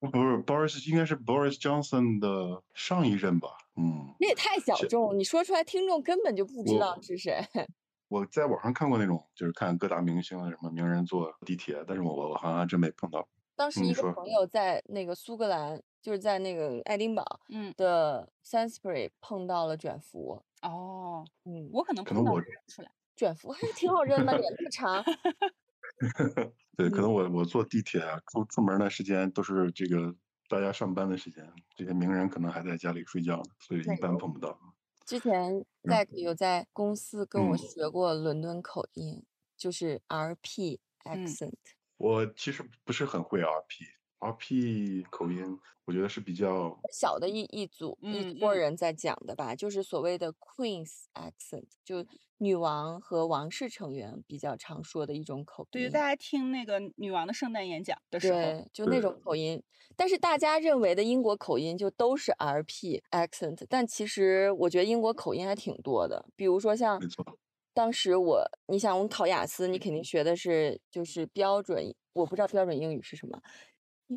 [0.00, 3.50] 不是 Boris，应该是 Boris Johnson 的上一任吧？
[3.76, 7.38] 嗯，那也太小是众，你说出来听众根本就不知道是谁。
[8.10, 13.26] 我在网上看过那种，就是看各大明星啊，什么名人坐地铁，但是我我好像还真没碰到。
[13.54, 20.42] 当时嗯你说一个朋友在那个苏格兰，就是在那个爱丁堡嗯，的 Sainsbury 碰到了卷福。
[20.62, 22.90] 哦，嗯，我可能碰到可能我出来。
[23.16, 25.04] 卷福还是挺好认的，脸那么长。
[26.76, 30.14] 对，可嗯能我我坐地铁啊，出出门的时间都是这个
[30.48, 31.46] 大家上班的时间，
[31.76, 34.58] 这些名人可能还在家里睡觉呢，所以一般碰不到。
[35.10, 39.24] 之前嗯 Zack 有在公司跟我嗯学过伦敦口音，
[39.56, 41.54] 就是 RP 嗯 accent。
[41.96, 43.42] 我其实不是很会
[44.20, 52.06] RP，RP 口音我觉得是比较小的一一组一波人在讲的吧，就是所谓的 Queen's accent，就
[52.38, 55.90] 女王和王室成员比较常说的一种口对，音。
[55.90, 56.00] 大。
[56.00, 59.18] 家听那个女王的圣诞演讲的时候，对，就那种。
[59.24, 59.60] 口音，
[59.96, 67.24] 但是大家认为的英国口音就都是 RP accent，但其实我觉得英国口音还挺多的，比如说像没错。
[67.72, 73.40] 当时我，你想我们考雅思，你肯定学的是就是标准，我不知道标准英语是什么，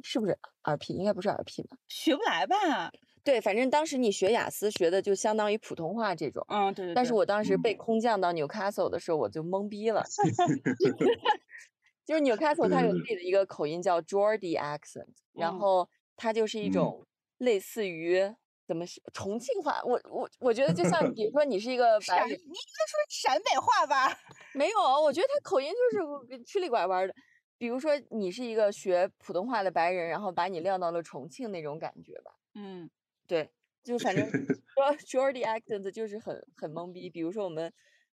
[0.01, 0.93] 是不是 RP？
[0.93, 1.77] 应该不是 RP 吧？
[1.87, 2.91] 学不来吧？
[3.23, 6.45] 对，反正当时你学雅思学的就相当于普通话这种。
[6.49, 6.95] 嗯，对对对。
[6.95, 10.03] 但是我当时被嗯空降到 Newcastle 的时候，我就懵逼了。
[12.05, 18.19] 就是 Newcastle 它有自己的一个口音叫 Geordie accent，然嗯后它就是一嗯种类似于
[18.67, 19.81] 怎么是重庆话。
[19.85, 24.19] 我我我觉得就像比如说你是一个白陕，你，应该说陕北话吧？
[24.53, 27.13] 没有，我觉得他口音就是吃里拐弯儿的。
[27.61, 32.33] 比如说你是一个学普通话的白人，然后把你撂到了重庆那种感觉吧。
[32.55, 32.89] 嗯
[33.27, 33.49] 对，
[33.83, 34.31] 就反正
[34.75, 37.09] 说 Geordie accent 就是很很懵逼。
[37.09, 37.71] 比如说我们，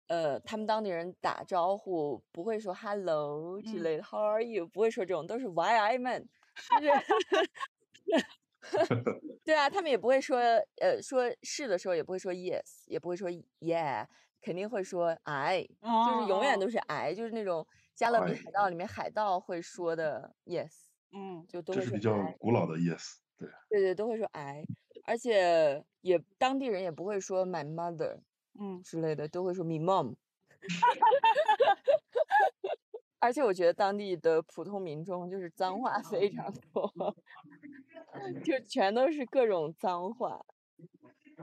[0.09, 4.66] 呃，他们当地人打招呼不会说 hello 之嗯类的、h o w are you？
[4.68, 6.29] 不会说这种，都是 why I man，
[6.77, 6.90] 就是
[9.44, 10.38] 对啊，他们也不会说，
[10.81, 14.07] 呃，说是的时候也不会说 yes，也不会说 yeah，
[14.42, 15.68] 肯定会说 I，
[16.01, 17.66] 就是永远哦都是 I，就是那种
[17.99, 20.71] 加勒比海盗里面海盗会说的 yes，
[21.11, 22.33] 嗯就都是比较。
[22.39, 24.65] 古老的 yes，对，对对，都会说 I，
[25.05, 28.21] 而且也当地人也不会说 my mother
[28.57, 30.15] 嗯，之类的，都会说 me mom。
[33.19, 36.95] 而且我觉得当地的普通民众就是脏话 非常多，
[38.45, 40.41] 就全都是各种脏话，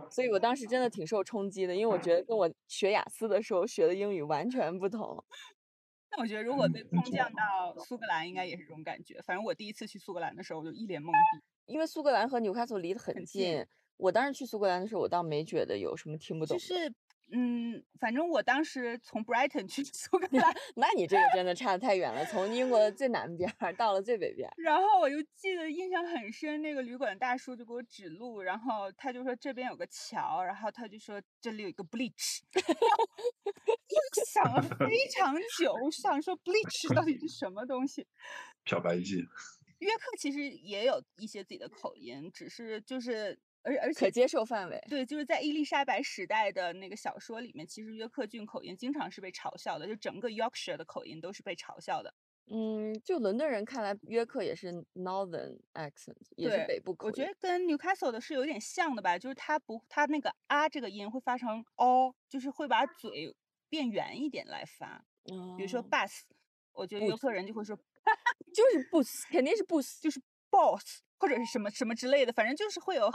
[0.10, 5.22] 所以我当时真的挺受冲击的，因为我觉得跟我学雅思的时候学的英语完全不同。
[6.16, 9.22] 那我觉得如果被空降到苏格兰，应该也是这种感觉。
[9.22, 11.44] 反正我第一次去苏格兰的时候，我就一脸懵逼。
[11.66, 13.66] 因为苏格兰和纽卡索离得很很近近，
[13.98, 16.60] 我当时去苏格兰的时候，我倒没觉得有什么听不懂的。
[16.60, 16.94] 就是，
[17.32, 24.54] 嗯，反正我当时从 Brighton 去苏格兰， 那你这个真的差的太远了，从英国的最南边儿到了最北边儿。
[24.58, 38.06] 然后我就记得印象很深，那个旅馆大叔就给我指路，然后他就说这边有个桥，然后他就说这里有一个 bleach， 我就想了非常久，我想说 bleach 到底是什么东西？
[38.64, 39.26] 漂白剂。
[39.80, 44.80] 约克其实也有一些自己的口音，只是就是而而且可接受范围。
[44.88, 52.14] 对，就是在伊丽莎白时代的那个小说里面，其实约克郡口音经常是被嘲笑的，就整个 Yorkshire 的口音都是被嘲笑的。
[52.48, 57.12] 嗯，就伦敦人看来，约克也是 Northern accent，也是北部口音。
[57.12, 63.36] 我觉得跟 Newcastle 的是有点像的吧，就是它不，它那个啊这个音会发成 o，，就是会把嘴
[63.68, 65.04] 变圆一点来发。
[65.58, 66.22] 比如说哦 bus，
[66.72, 73.10] 我觉得约克人就会说就是 boost，肯定是 boost，就是 boss 或者是什么什么之类的，反正就是会有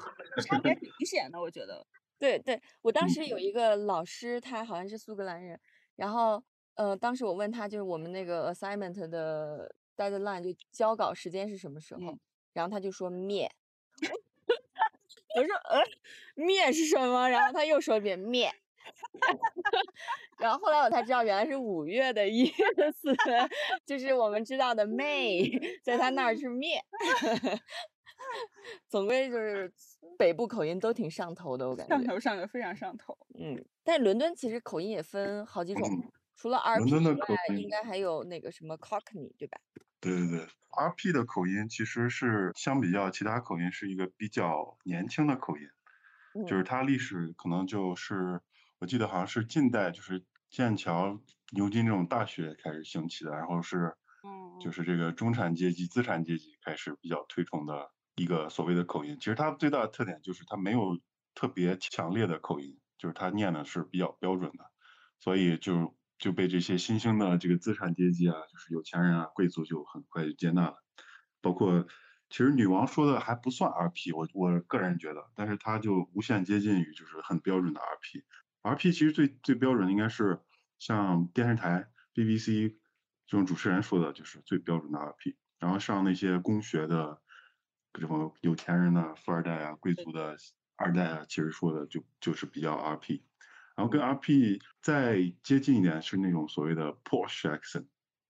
[0.47, 1.87] 差别挺明显的，我觉得。
[2.19, 5.59] 对对，我当嗯时有一个老师，他好像是苏格兰人，
[5.97, 6.43] 然后
[6.75, 12.21] 呃，当时我问他，就是我们那个 assignment 的 deadline 就交稿时间是什么时候，嗯
[12.53, 13.51] 然后他就说灭，
[15.37, 15.81] 我说呃
[16.35, 17.29] 灭是什么？
[17.29, 18.53] 然后他又说一遍面，
[20.39, 22.47] 然后后来我才知道原来是五月的意
[22.95, 23.15] 思，
[23.87, 26.83] 就是我们知道的 May，在他那儿是灭。
[28.89, 29.73] 总归就是
[30.19, 32.05] 北部口音都挺上头的，我感觉上。
[32.07, 33.17] 头上头非常上头。
[33.39, 39.59] 嗯，但是伦敦其实口音也分好几种，嗯除了 RP 敦的以外，应该还有那个什么 Cockney，对吧？
[40.01, 45.69] 对对对，RP 的口音其实是相比较其他口音是一个比较年轻的口音，
[46.47, 48.41] 就是嗯它历史可能就是
[48.81, 51.21] 我记得好像是近代就是剑桥、
[51.53, 59.19] 牛津这种大学开始兴起的，然后是嗯就是这个中产阶级、资产阶级开始比较推崇的一个所谓的口音。
[59.19, 60.99] 其实它最大的特点就是它没有
[61.35, 64.65] 特别强烈的口音，就是它念的是比较标准的，
[65.19, 70.77] 所以就就被这些新兴的这个资产阶级啊，就是有钱人啊、贵族就很快就接纳了。
[71.43, 71.87] 包括
[72.31, 78.25] 其实女王说的还不算 RP，我我个人觉得，但是它就无限接近于就是很标准的 RP。
[78.63, 80.39] RP 其实最最标准的应该是
[80.79, 82.77] 像电视台 BBC
[83.27, 85.35] 这种主持人说的，就是最标准的 RP。
[85.59, 87.21] 然后上那些公学的
[87.99, 90.37] 什么有钱人呐、富二代啊、贵族的
[90.77, 93.23] 二代啊，其实说的就就是比较 RP。
[93.77, 97.87] 然后跟 RP 再接近一点是那种所谓的 Porsche accent，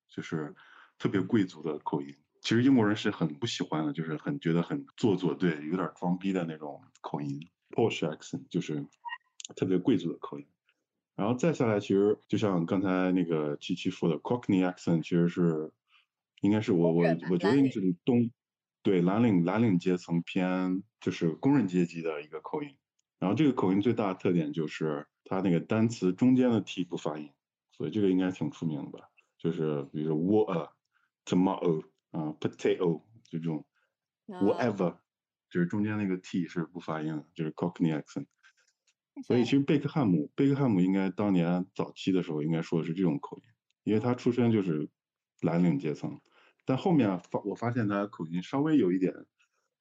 [0.08, 0.54] 就是
[0.98, 2.14] 特别贵族的口音。
[2.40, 7.48] 其实英国人是很不喜欢的，就是很觉得很做作，对，有点装逼的那种口音。
[7.70, 8.84] Porsche accent 就是
[9.54, 10.46] 特别贵族的口音。
[11.16, 15.70] 然后再下来，其实就像刚才那个七七说的，Cockney accent 其实是
[16.40, 18.30] 应该是我我我觉得应该是东
[18.82, 22.74] 对蓝领蓝领阶层偏就是工人阶级的一个口音。
[23.18, 27.30] 然后这个口音最大的特点就是它那个单词中间的 t 不发音，
[27.70, 29.10] 所以这个应该挺出名的吧？
[29.36, 30.70] 就是比如说 water、
[31.26, 31.82] tomato
[32.12, 33.66] 啊、potato 这种
[34.28, 34.96] 啊 whatever，
[35.50, 38.24] 就是中间那个 t 是不发音的，就是 Cockney accent。
[39.26, 43.42] 所以其实贝克汉姆，贝克汉姆应该当年早期的时候应该说的是这种口音，
[43.84, 44.88] 因为他出身就是
[45.42, 46.20] 蓝领阶层，
[46.64, 49.12] 但后面发我发现他口音稍微有一点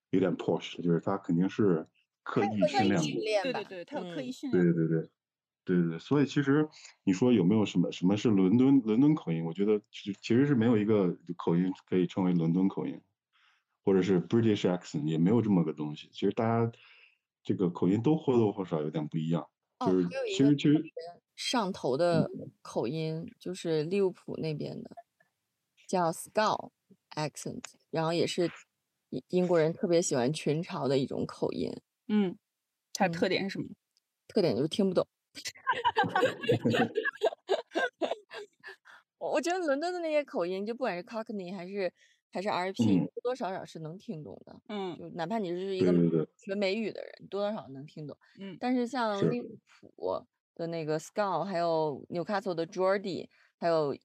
[0.09, 1.87] 有点 posh，就是他肯定是
[2.23, 3.03] 刻意训练过。
[3.03, 4.63] 意训练吧对对对，他有刻意嗯训练。
[4.63, 5.09] 对对对对
[5.65, 6.67] 对对，所以其实
[7.03, 9.45] 你说有没有什么什么是伦敦伦敦口音？
[9.45, 12.99] 我觉得其其实是没有一个口音可以称为伦敦口音，
[13.83, 16.09] 或者是 British accent，也没有这么个东西。
[16.11, 16.71] 其实大家
[17.43, 19.49] 这个口音都或多或少有点不一样，
[19.79, 20.91] 哦，就是其实其实
[21.35, 22.29] 上头的
[22.61, 24.91] 口音，就是利物浦那边的，
[25.87, 26.71] 叫 Scout
[27.15, 28.51] accent，然后也是
[29.09, 31.71] 英英国人特别喜欢群嘲的一种口音，
[32.07, 32.37] 嗯，
[32.93, 33.67] 它特点是什么？
[34.27, 35.07] 特点就是听不懂。
[39.17, 41.91] 我我觉得伦敦的那些口音，就不管是 Cockney 还是
[42.31, 44.61] 还是 RP，嗯多多少少是能听懂的。
[44.67, 45.91] 嗯就哪怕你是一个
[46.37, 48.17] 学美语的人，多多少少能听懂。
[48.39, 53.95] 嗯但是像利物浦的那个 Scowl，还有纽卡索的 Geordie，还有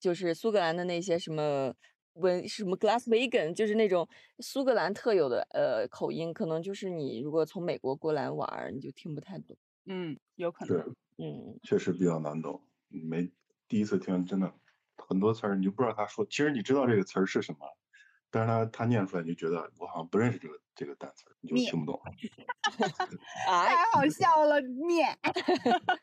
[0.00, 1.74] 就是苏格兰的那些什么
[2.14, 4.08] 文什么 Glaswegian，就是那种
[4.40, 9.56] 苏格兰特有的呃口音，可能就是你如果从美国过来玩儿，你就听不太懂。
[9.86, 12.62] 嗯，有可对能。，嗯，确实比较难懂。
[12.88, 13.30] 没
[13.68, 14.54] 第一次听，真的
[15.08, 17.60] 很多词儿你就不知道他说，其实你知道这个词儿是什么，
[18.30, 22.00] 但是他他念出来你就觉得我好像不认识这个这个单词儿，你就听不懂。
[23.48, 25.18] 哎，太好笑了，面。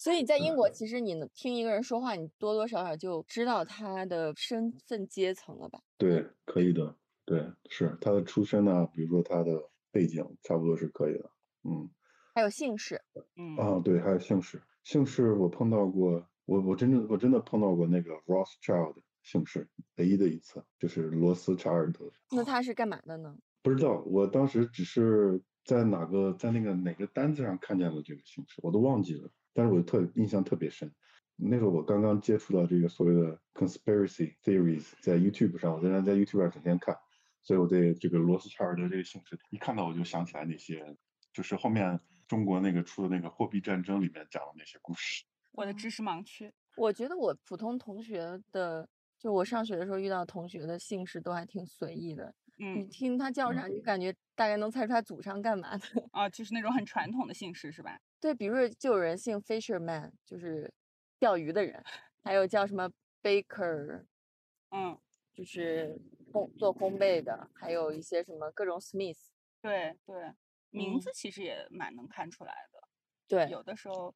[0.00, 5.80] 所以在英国，其实你能听一个人说话，你多多少少就知道他的身份阶层了吧？
[5.96, 11.30] 对，可以的，对，是他的出身呢，比如说他的背景，差不多是可以的。
[11.62, 11.88] 嗯，
[12.34, 13.00] 还有姓氏，
[13.36, 22.10] 嗯啊，对，还有姓氏，姓氏我碰到过，我我真正我真的碰到过那个 Rothschild 姓氏，唯一的一次就是罗斯查尔德。
[22.30, 23.36] 那他是干嘛的呢？
[23.62, 30.92] 不知道，我当时只是在哪个在那个哪个单子上看见了这个姓氏，我都忘记了，但是我特印象特别深。
[31.36, 36.96] 那时候我刚刚接触到这个所谓的 conspiracy theories，在 YouTube 上，我在那在 YouTube 上整天看，
[37.42, 40.96] 所以我对这个罗斯柴尔德这个姓氏一看到我就想起来那些，
[41.32, 41.98] 就是后面
[42.28, 45.24] 中国那个出的那个货币战争里面讲的那些故事。
[45.54, 46.52] 我的知识盲区。
[46.76, 48.88] 我觉得我普通同学的，
[49.18, 52.34] 就我上学的时候遇到同学的姓氏都还挺随意的。
[52.56, 55.86] 你嗯，听他叫啥，你感觉大概能猜出他祖上干嘛的。
[56.12, 58.00] 啊，就是那种很传统的姓氏是吧？
[58.20, 60.72] 对，比如说就有人姓 fisherman，就是
[61.18, 61.82] 钓鱼的人，
[62.22, 62.90] 还有叫什么
[63.22, 64.04] baker，
[64.70, 64.98] 嗯，
[65.32, 66.00] 就是
[66.32, 69.18] 烘做烘焙的，还有一些什么各种 smith。
[69.60, 70.32] 对对，
[70.70, 72.88] 名嗯字其实也蛮能看出来的。
[73.26, 74.14] 对，有的时候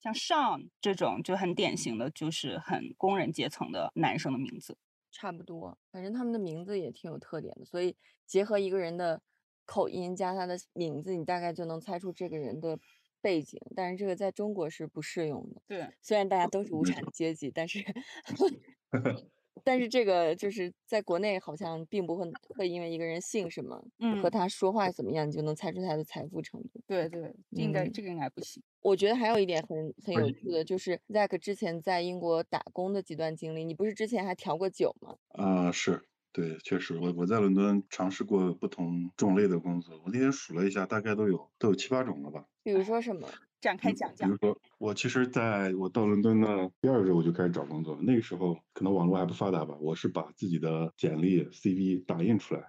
[0.00, 4.76] 像 Sean 这种就很典型的，就是很工人阶层的男生的名字。
[5.12, 7.96] 差不多，反正他们的名字也挺有特点的，所以
[8.26, 9.20] 结合一个人的
[9.66, 12.78] 口音加他的名字，你大概就能猜出这个人的
[13.20, 13.60] 背景。
[13.74, 17.84] 但是这个在中国是不适用的，对，虽然大家都是无产阶级，但是
[19.64, 26.80] 但是这个就是在国内好像并不会会因为一个人姓什么嗯和嗯，他说话怎么样，你就能猜出他的财富程度。
[26.86, 28.62] 对对，应该嗯这个应该不行。
[28.82, 33.64] 我觉得还有一点很很有趣的，就是 Zack 之前在英国打工的几段经历。
[33.64, 35.16] 你不是之前还调过酒吗？
[35.34, 42.46] 啊、是对，确实，我我在伦敦尝试过不同种类的工作，我那天数了一下，大概都有都有七八种了吧。
[42.62, 43.38] 比如说什么？
[43.60, 44.38] 展开比讲讲比如。
[44.38, 52.62] 说，我其实在我到伦敦的第二周我就开始找工作，那个时候可能网络还不发达吧，我是把自己的简历 CV 打印出来，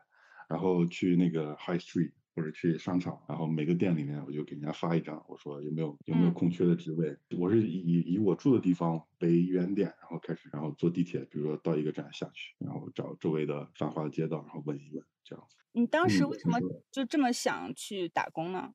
[0.50, 7.18] 然后去那个 High Street 或者去商场，然后每个店里面我就给人家发一张，我说有没有有没有嗯空缺的职位。
[7.38, 15.56] 我是以以我住的地方为原点，然后开始，然后坐地铁，比如说到一个站下去，然后找周围的繁华的街道，然后问一问这样子。
[15.74, 16.60] 你当时嗯为什么
[16.92, 18.74] 就这么想去打工呢？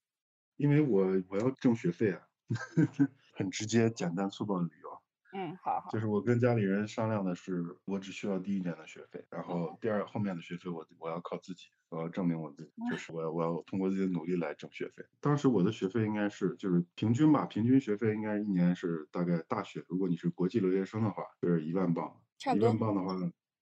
[0.57, 2.21] 因为我我要挣学费啊，
[3.35, 4.89] 很直接、简单、粗暴的理由。
[5.33, 5.91] 嗯，好好。
[5.91, 15.05] 就是我跟家里人商量的是，我只需要第一年的学费，然后第二后面的学费我我要靠自己，我要证明我自己，就是我要我要通过自己的努力来挣学费。
[15.21, 22.17] 当时我的学费应该是就是平均吧，平均学费应该一年是大概大学，如果你是国际留学生的话，就是一万镑，
[22.57, 23.15] 一万镑的话，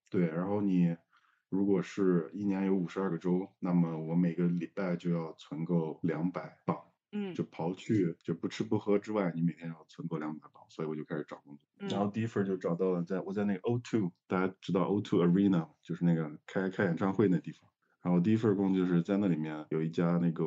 [0.09, 0.97] 对，然后你
[1.55, 6.77] 如果是一年有五十二个周，那么我每个礼拜就要存够两百磅。
[7.17, 11.87] 嗯就刨去就不吃不喝之外，你每天要存够两百磅，所以我就开始找工作。
[11.89, 17.71] 然后嗯第一份就找到了在我在那个 O2，大家知道 O2 Arena 就是那个开开演唱会那地方。
[18.03, 20.45] 然后第一份儿工就是在那里面有一家那个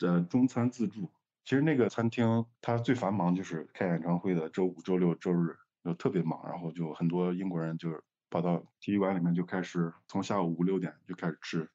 [0.00, 1.08] 呃中餐自助，
[1.44, 8.02] 其实那个餐厅它最繁忙就是开演唱会的周五、周六、周日就特别忙，然后就很多英国人就是
[8.32, 11.68] 跑到体育馆里面就开始从下午五六点就开始吃，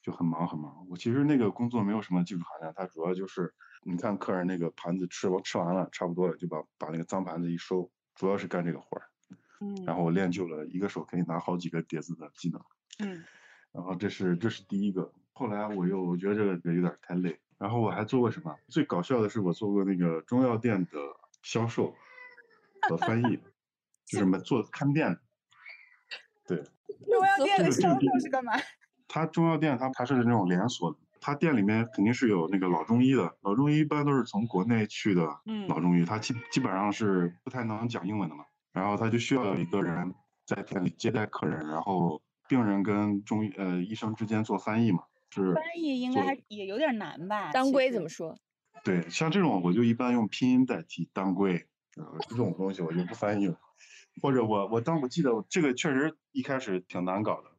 [0.00, 0.86] 就很忙很忙。
[0.88, 3.52] 我其实那个工作没有什么技术含量，它主要就是
[3.82, 9.02] 你看客人那个盘子吃完吃完了，差不多了就把把那个脏盘子一收，主要是干这个活儿。
[9.60, 12.60] 嗯然后我练就了一个手可以拿好几个碟子的技能。
[13.00, 13.24] 嗯
[13.72, 18.56] 然后这是这是第一个，后来我又我觉得这个有点太累，然后我还做过什么？
[18.68, 20.98] 最搞笑的是我做过那个中药店的
[21.42, 21.92] 销售
[22.88, 23.38] 和翻译，
[24.06, 25.20] 就是么做看店的。
[26.46, 28.52] 对，中药店的这个销售是干嘛？
[29.08, 47.50] 它中药店它它是那种连锁的，它店里面肯定是有那个老中医的，老中医一般都是从国内去的嗯老中医，他基基本上是不太能讲英文的嘛，然后他就需要有一个人在店里接待客人，然后病人跟中医呃医生之间做翻译嘛，是翻译应该还也有点难吧？
[47.52, 48.36] 当归怎么说？
[48.84, 51.66] 对，像这种我就一般用拼音代替当归，
[51.96, 53.58] 呃，这种东西我就不翻译了。
[54.22, 57.50] 或者我我当我记得这个确实一开始挺难搞的，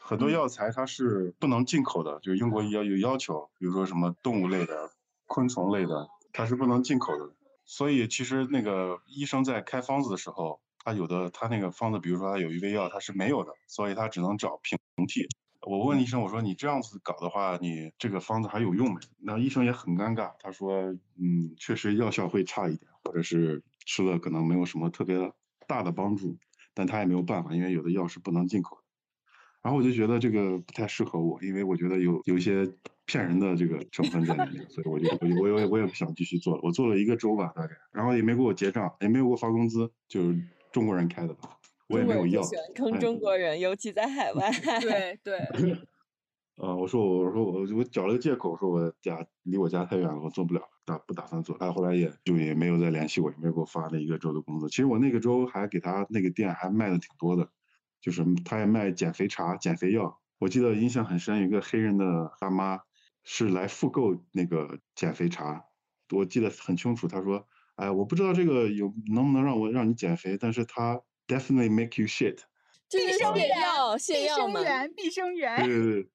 [0.00, 4.90] 很多嗯药材它是不能进口的，就是英国要有要求，比如说什么动物类的、
[5.26, 7.34] 昆虫类的，它是不能进口的。
[7.64, 15.26] 所以其实那个医生在开方子的时候，他有的他那个方子，比如说他有一味药它是没有的，所以他只能找平替。
[15.66, 19.00] 我问医生，我说你这样子搞的话，你这个方子还有用没？
[19.18, 25.32] 那医生也很尴尬，他说，嗯，确实药效会差一点，或者是吃了可能没有什么特别
[25.66, 26.36] 大的帮助，
[26.74, 28.82] 但他也没有办法，因为有的药是不能进口的。
[29.62, 32.70] 然后我就觉得这个不太适合我，因为我觉得有有一些
[33.06, 36.60] 骗人的这个成分在里面，所以我就我我也我也不想继续做了。
[36.62, 40.38] 我做了一个周吧，大概，然后也没给我结账，也没有给我发工资，就是
[40.70, 41.56] 中国人开的吧，
[41.88, 42.42] 我也没有要。
[42.42, 44.50] 喜欢坑哎中国人，尤其在海 外。
[44.82, 45.38] 对对，
[46.56, 51.58] 呃，我说我我说我我找了个借口，说我家离我家太远了，我做不了，打不打算做。
[51.58, 54.68] 他后来也就也没有再联系我，也没有给我发那一个周的工资。
[54.68, 57.50] 其实我那个周还给他那个店还卖的挺多的，
[58.00, 60.20] 就是他也卖减肥茶、减肥药。
[60.38, 62.80] 我记得印象很深，有一个黑人的大妈
[63.24, 65.64] 是来复购那个减肥茶，
[66.12, 67.08] 我记得很清楚。
[67.08, 72.38] 她说：“哎，我不知道这个有能不能让我让你减肥，但是他 definitely make you shit。”
[72.88, 74.60] 这是泻药，泻毕药吗？
[74.60, 75.66] 生源，毕生源。
[75.66, 76.10] 对对对，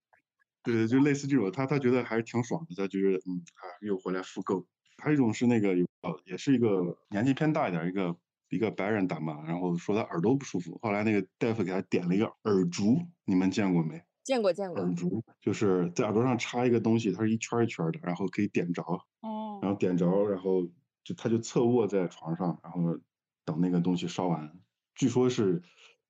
[0.71, 4.65] 对，就类似这种，他他觉得还是挺爽的，他觉得嗯啊又回来复购。
[4.97, 8.15] 还有一种是那个有呃也是一个年纪偏大一点一个
[8.49, 14.01] 一个白人大妈，然后说她耳朵不舒服，后来那个大夫给她点了一个耳烛，你们见过没？
[14.23, 14.81] 见过见过。
[14.81, 18.83] 耳烛就是在耳朵上插一个东西，它是一圈一圈的，然后可以点着。
[19.21, 19.59] 哦。
[19.61, 20.67] 然后点着，然后
[21.03, 22.99] 就他就侧卧在床上，然后
[23.45, 24.51] 等那个东西烧完，
[24.95, 25.61] 据说是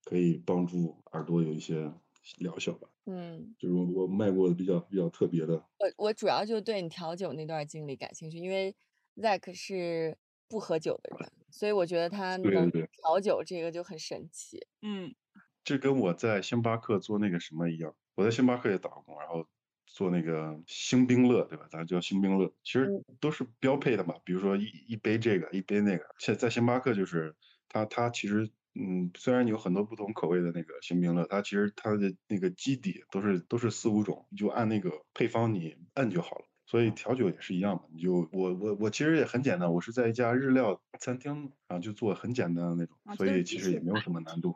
[0.04, 1.94] 可以帮助耳朵有一些
[2.38, 2.88] 疗效吧。
[3.06, 5.54] 嗯，就是我我卖过的比较比较特别的。
[5.80, 8.76] 我我主要就对你调酒那段经历感兴趣，因为
[9.16, 10.18] Zack 是
[10.48, 14.68] 不喝酒的人，所以我觉得他能调酒这个就很神奇。
[14.82, 15.16] 嗯，
[15.64, 19.48] 这跟我在星巴克做那个什么一样，我在星巴克也打过工，然后
[19.88, 21.68] 做那个星冰乐，对吧？
[21.72, 22.88] 咱叫星冰乐，其实
[23.20, 24.16] 都是标配的嘛。
[24.24, 26.06] 比如说一一杯这个，一杯那个。
[26.20, 27.36] 现在星巴克就是
[27.68, 28.52] 它它其实。
[28.80, 36.46] 嗯，虽然有很多不同口味的那个星冰乐，它其实它的那个基底都是都是四五种，你就按那个配方你按就好了。
[36.66, 44.56] 所以调酒也是一样的，你就我我我其实也很简单，我是在一家日料餐厅啊，就做很简单的那种，所以其实也没有什么难度。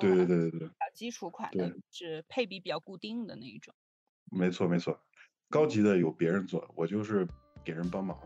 [0.00, 3.74] 对对对对对，基础款的是配比比较固定的那一种。
[4.30, 5.00] 没错没错，
[5.48, 7.26] 高级的有别人做，我就是
[7.64, 8.18] 给人帮忙。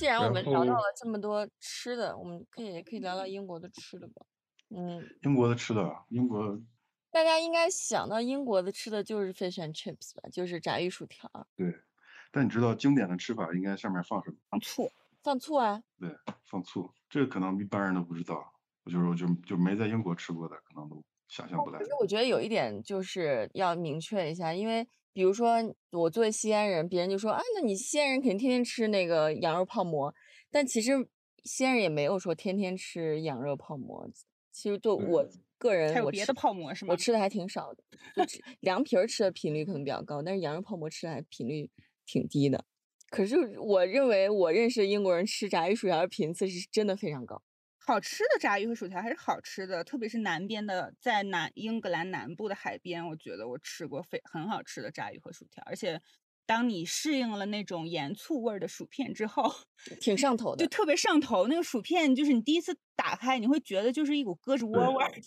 [0.00, 4.24] 既然我们聊到了这么多吃的，我们可以也可以聊聊英国的吃的吧。
[4.70, 6.58] 嗯，英国的吃的，英国
[7.10, 11.30] 大家应该想到英国的吃的就是 fish and chips 吧，就是炸鱼薯条。
[11.54, 11.70] 对，
[12.32, 14.38] 但你知道经典的吃法应该上面放什么？
[14.48, 14.90] 放醋，
[15.22, 15.82] 放醋啊。
[15.98, 16.08] 对，
[16.46, 18.42] 放醋，这个可能一般人都不知道。
[18.84, 21.78] 我就是我就就没在英国吃过的，可能都想象不来。
[21.78, 24.88] 其实我觉得有一点就是要明确一下，因为。
[25.12, 25.56] 比如说，
[25.90, 30.14] 我作为西安人，别人就说啊，那你西安人肯定天天吃那个羊肉泡馍。
[30.50, 30.92] 但其实
[31.44, 34.08] 西安人也没有说天天吃羊肉泡馍。
[34.52, 35.26] 其实就我
[35.58, 36.92] 个人，还有别的泡馍是吗？
[36.92, 37.82] 我吃的还挺少的，
[38.14, 38.22] 就
[38.60, 41.70] 凉皮儿吃的频率可能比较高，但是羊肉泡馍吃的还频率
[42.04, 42.64] 挺低的。
[43.10, 47.42] 可是我认为我认识英国人吃炸鱼薯条的频次是真的非常高。
[47.82, 55.62] 好吃的炸鱼和薯条还是好吃的，特别是南边的，在南英格兰南部的海边，我觉得我吃过非很好吃的炸鱼和薯条。
[55.66, 56.00] 而且，
[56.46, 59.52] 当你适应了那种盐醋味的薯片之后，
[60.00, 61.46] 挺上头的，就特别上头。
[61.48, 65.10] 那个薯片就是你第一次打开，你会觉得就是一股胳肢窝味儿。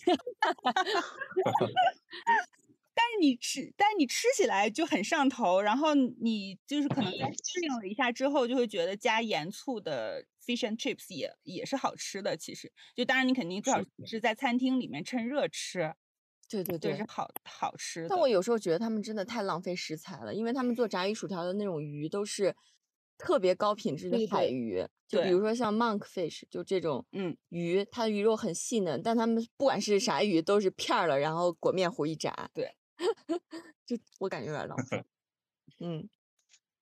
[2.96, 12.36] 但是你吃，但是你吃起来就很上头，然后你就是可能在适应了一下之后，就会觉得加盐醋的 fish and chips 也也是好吃的。
[12.36, 15.94] 其实，就当然你肯定最好是在餐厅里面趁热吃，
[16.48, 18.06] 对对对，是好好吃。
[18.08, 22.54] 但我有时候觉得他们真的太浪费食材了，因为他们做炸鱼薯条的那种鱼都是
[23.16, 32.74] 特别高品质的海鱼，就比如说像 monk fish，就这种嗯鱼，它的鱼肉很细嫩，但他们不管是啥鱼都是片儿了，然后裹面糊一炸，对。
[33.84, 35.04] 就我感觉有点浪费，
[35.80, 36.08] 嗯，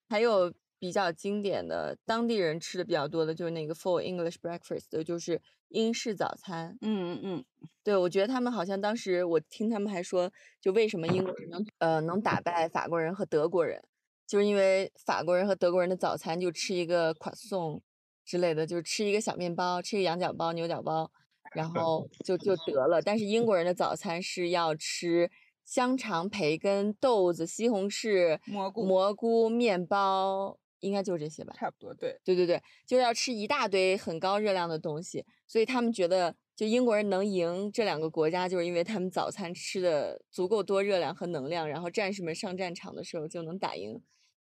[0.09, 0.53] 还有
[0.83, 6.77] 比较经典的当地人吃的比较多的，就是那个 Full English Breakfast，就是英式早餐。
[6.81, 7.45] 嗯嗯嗯，
[7.85, 10.29] 对，我觉得他们好像当时我听他们还说，
[10.61, 13.81] 就为什么英国人能呃能打败法国人和德国人，
[14.27, 17.81] 就是因为法国人和德国人的早餐就吃一个款送
[18.25, 21.13] 之类的，就是吃一个小面包，吃一个羊角包、牛角包，
[21.55, 23.01] 然 后就就得了。
[23.01, 25.31] 但是英国人的早餐是要吃。
[25.65, 31.55] 香肠、培根、豆子、西红柿、蘑菇、蘑菇、面包，应该就这些吧？
[31.57, 44.03] 差不多，对，对对对，就是要吃一大堆很高热量的东西，所以他们觉得，就英国人能赢这两个国家，就是因为他们早餐吃的足够多热量和能量，然后战士们上战场的时候就能打赢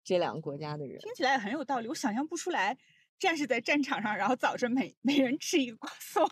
[0.05, 0.99] 这两个国家的人。
[1.01, 2.77] 听起来也很有道理，我想象不出来
[3.19, 6.29] 战士在战场上，然后早晨每每人吃一个瓜送。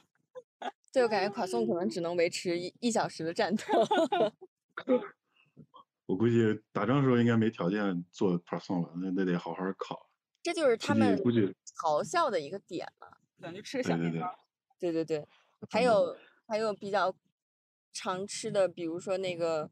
[0.93, 3.65] 对，我感觉垮送可能只能维持一一小时的战斗。
[6.07, 10.11] 我估计打仗时候应该没条件做 p r s o n 了，那那得好好烤。
[10.43, 11.41] 这就是他们估计
[11.81, 13.09] 嘲笑的一个点嘛。
[13.39, 14.27] 可能就吃个小面包。
[14.79, 15.27] 对对对，
[15.71, 17.15] 还有还有比较
[17.93, 19.71] 常吃的，比如说那个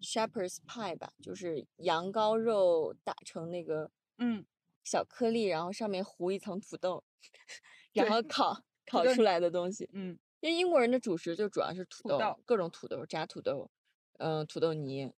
[0.00, 4.44] shepherd's pie 吧，就是羊羔肉打成那个嗯
[4.82, 7.04] 小颗粒，然后上面糊一层土豆，
[7.92, 9.88] 然后 烤烤出来的东西。
[9.92, 13.70] 嗯，因为英国人的主食就主要是土豆，各种土豆，炸土豆，
[14.18, 15.12] 嗯，土豆泥。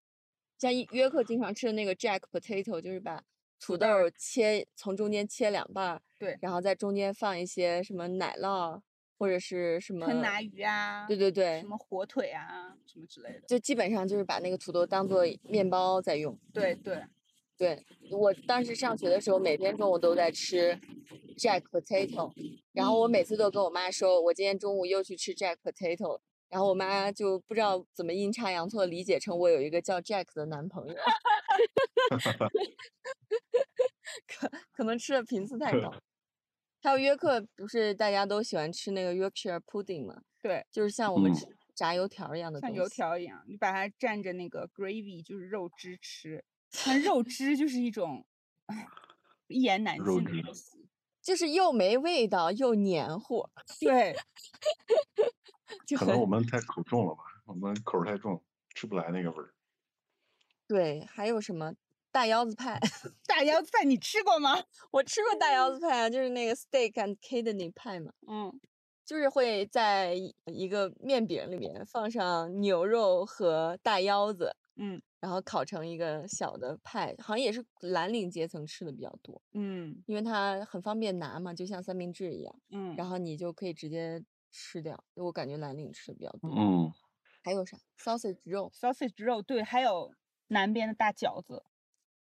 [0.58, 3.22] 像约克经常吃的那个 jack potato，就是把
[3.60, 3.86] 土豆
[4.16, 8.80] 切从中间切两半儿，对，然后在中间放一些什么奶酪
[9.18, 16.38] 或者是什么吞拿鱼啊，对对对，什么火腿啊，什么之类的，就基本上就是把那个土豆当做面包在用。
[16.52, 17.02] 对对。
[17.58, 20.78] 对，我当时上学的时候，每天中午都在吃
[21.38, 22.30] jack potato，
[22.74, 26.20] 然后我每次都跟我妈说，我今天中午又去吃 jack potato。
[26.56, 30.94] 然后我妈就不知道怎么阴差阳错理解成我有一个叫 Jack 的男朋友，
[34.26, 35.92] 可可能吃的频次太高。
[36.80, 40.22] 还有约克，不是大家都喜欢吃那个 Yorkshire pudding 吗？
[40.40, 41.44] 对，就是像我们吃
[41.74, 46.42] 炸油条一样的像油条一样，你把它蘸着那个 gravy，就是肉汁吃。
[46.86, 48.24] 那肉汁就是一种
[49.48, 50.75] 一言难尽的东西，
[51.26, 53.48] 就是又没味道又黏糊。
[53.80, 54.14] 对。
[55.98, 58.40] 可能我们太口重了吧，我们口太重，
[58.74, 59.52] 吃不来那个味儿。
[60.68, 61.72] 对，还有什么
[62.12, 62.78] 大腰子派？
[63.26, 64.62] 大腰子派你吃过吗？
[64.92, 68.12] 我吃过大腰子派啊，就是那个 steak and kidney 派嘛。
[68.28, 68.52] 嗯，
[69.04, 70.14] 就是会在
[70.44, 79.42] 一个面饼里面放上牛肉和大腰子，嗯，然后烤成一个小的派，好像也是蓝领阶层吃的比较多。
[79.54, 82.60] 嗯，因为它很方便拿嘛，就像三明治一样。
[82.70, 84.22] 嗯，然后你就可以直接。
[84.58, 86.50] 吃掉，我感觉蓝领吃的比较多。
[86.56, 86.90] 嗯，
[87.42, 90.14] 还有啥？sausage 肉，sausage 肉，对，还有
[90.46, 91.62] 南边的大饺子，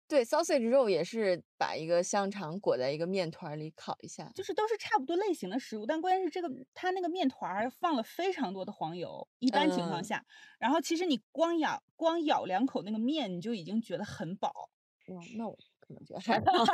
[0.08, 10.24] 对，sausage 肉也是把一个香肠裹在一个面团里烤一下，就是都是差不多类型的食物，但关键是这个它那个面团放了非常多的黄油，一般情况下，
[10.58, 14.70] 然后其实你光咬光咬两口那个面，你就已经觉得很饱。
[15.08, 16.64] 哇，那我可能觉得还好，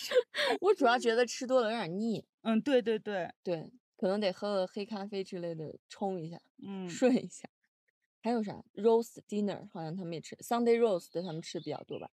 [0.60, 2.24] 我主要觉得吃多了有点腻。
[2.42, 3.72] 嗯，对对对对。
[3.96, 7.46] 可能得喝个黑咖啡之类的冲一下，嗯，顺一下。
[8.22, 12.08] 还有啥？Roast dinner 好像他们也吃，Sunday roast 他们吃的比较多吧？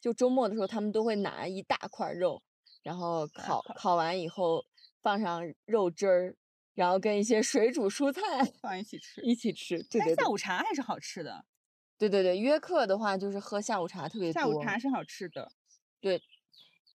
[0.00, 2.42] 就周末的时候，他们都会拿一大块肉，
[2.82, 4.64] 然后烤，烤完以后
[5.00, 6.36] 放上肉汁儿，
[6.74, 8.20] 然后跟一些水煮蔬菜
[8.60, 9.82] 放一起吃，一起吃。
[9.84, 11.44] 对对下午茶还是好吃的。
[11.98, 14.40] 对对对，约克的话就是喝下午茶特别多。
[14.40, 15.52] 下午茶是好吃的。
[16.00, 16.22] 对。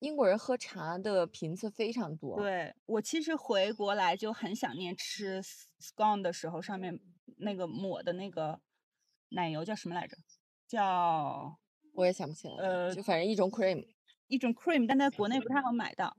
[0.01, 2.39] 英国人喝茶的频次非常多。
[2.39, 5.43] 对我其实回国来就很想念吃
[5.81, 7.01] scone 的时候，上面
[7.39, 8.61] 那个抹的那个
[9.31, 10.18] 奶油叫什么来着？
[10.68, 11.59] 叫
[11.97, 12.55] 我也想不起来。
[12.59, 13.84] 呃，就反正一种 cream，
[14.28, 16.16] 一种 cream，但在国内不太好买到。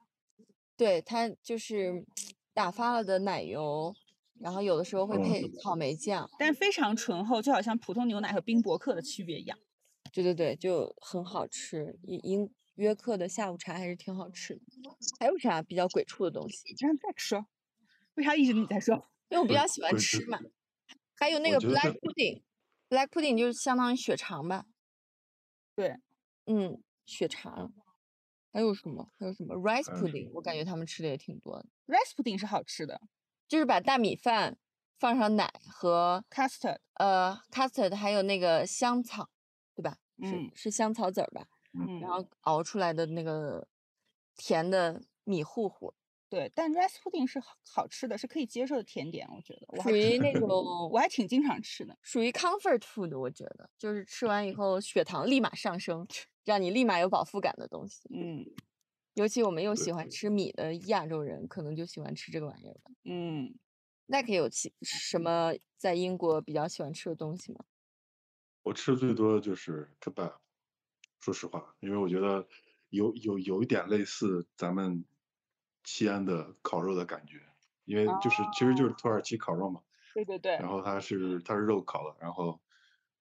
[0.76, 2.06] 对，它就是
[2.54, 3.94] 打发了的奶油，
[4.40, 9.58] 然后有的时候会配草莓酱，但非常醇厚，就好像普通牛奶和冰博客的区别一样。
[10.12, 11.98] 对对对，就很好吃。
[12.04, 12.50] 英英。
[12.78, 14.62] 约克的下午茶还是挺好吃的，
[15.20, 16.62] 还有啥比较鬼畜的东西？
[16.70, 17.44] 你让再说，
[18.14, 18.94] 为啥一直你在说？
[19.30, 20.40] 因为我比较喜欢吃嘛。
[21.16, 24.68] 还有那个 black pudding，black pudding 就是相当于血肠吧？
[25.78, 25.96] 对，
[26.48, 27.72] 嗯，血肠。
[28.52, 29.12] 还有什么？
[29.20, 30.32] 还有什么 rice pudding？
[30.34, 31.68] 我感觉他们吃的也挺多的。
[31.86, 33.00] rice pudding 是好吃的，
[33.48, 34.58] 就是把大米饭
[34.98, 39.30] 放上奶和 custard，呃，custard 还有那个香草，
[39.76, 40.00] 对吧？
[40.18, 41.48] 嗯，是香草籽儿吧？
[41.74, 43.68] 嗯，然后熬出来的那个
[44.36, 45.94] 甜的米糊糊，
[46.30, 49.82] 对，但 rice pudding 是好吃的，是可以接受的甜点，我觉得。
[49.82, 50.48] 属于那种
[50.92, 56.06] 我还挺经常吃的，属于 comfort food，我觉得就是吃完以后血糖立马上升，
[56.44, 58.02] 让你立马有饱腹感的东西。
[58.14, 58.46] 嗯，
[59.14, 62.92] 尤其我们又喜欢吃米的亚洲人，可能就喜欢吃这个玩意儿吧。
[63.06, 63.58] 嗯，
[64.08, 67.60] 那可以有其什么在英国比较喜欢吃的东西吗？
[68.64, 70.34] 我吃的最多的就是 kebab。
[71.22, 72.46] 说实话，因为我觉得
[72.90, 75.06] 有有有一点类似咱们
[75.88, 77.40] 西安的烤肉的感觉，
[77.86, 79.82] 因为就是其实就是土耳其烤肉嘛。
[80.14, 80.52] 对对对。
[80.58, 82.62] 然后它是它是肉烤的，然后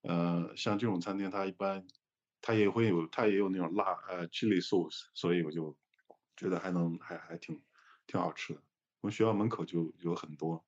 [0.03, 1.87] 呃像这种餐厅它一般
[2.43, 5.79] 它也会有它也有那种辣呃 chili sauce，所以我就
[6.37, 7.63] 觉得还能还还挺
[8.09, 8.61] 挺好吃的。
[9.01, 10.67] 我们学校门口就有很多。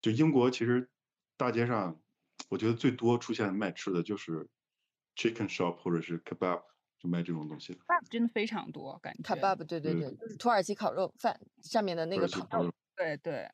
[0.00, 0.90] 就英国其实
[1.36, 2.00] 大街上，
[2.48, 4.48] 我觉得最多出现卖吃的就是。
[5.16, 6.64] Chicken shop 或者是 kebab
[7.04, 7.80] 就卖这种东西的。
[7.80, 9.22] kebab 真的非常多，感觉。
[9.22, 12.72] 卡巴布，对对对对，就是土耳其烤肉饭上面的那个烤肉。
[12.96, 13.46] 对对，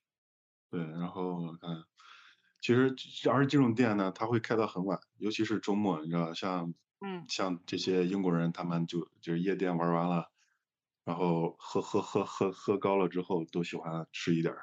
[0.70, 1.82] 对，然后我看，
[2.60, 7.24] 其实这而这种店呢，它会开到很晚，尤其是周末，你知道，像嗯。
[7.26, 10.30] 像这些英国人，他们就就是夜店玩完了，
[11.04, 14.62] 然后喝喝喝喝喝高了之后，都喜欢吃一点儿，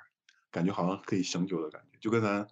[0.50, 2.48] 感觉好像可以醒酒的感觉，就跟咱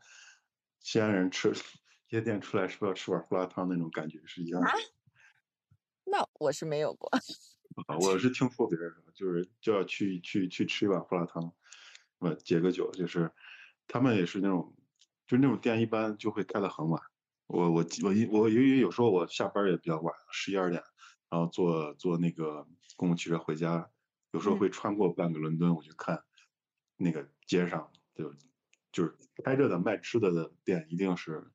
[0.79, 1.53] 西安人吃
[2.09, 4.69] 夜店出来是不是要吃碗胡辣汤那种感觉是一样的。
[6.05, 7.09] 那我是没有过。
[7.87, 11.53] 啊，我是听说别人说，就是就要去去去吃一碗胡辣汤，
[12.19, 13.31] 呃，解个酒，就是
[13.87, 14.73] 他们也是那种，
[15.27, 17.01] 就那种店一般就会开得很晚。
[17.47, 20.81] 我我我因我由于有时候我下班也比较晚，十一二点，
[21.29, 23.91] 然后坐坐那个公共汽车回家，
[24.31, 26.23] 有时候嗯会穿过半个伦敦，我去看
[26.95, 28.33] 那个街上就
[28.91, 31.51] 就是开着的卖吃的的店，一定是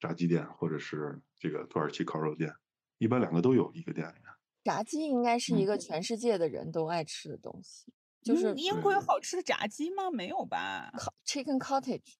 [0.00, 2.54] 炸鸡店或者是这个土耳其烤肉店，
[3.00, 4.24] 一般两个都有一个店里面。
[4.62, 7.90] 炸鸡应该是嗯一个全世界的人都爱吃的东西，
[8.22, 10.10] 就是嗯英国有好吃的炸鸡吗？
[10.10, 10.92] 没有吧？
[10.98, 12.16] 烤 chicken cottage，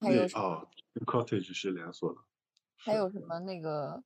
[0.00, 0.42] 还有什么？
[0.42, 0.68] 哦
[1.06, 2.18] ，cottage 是连锁的，
[2.74, 4.02] 还有什么那个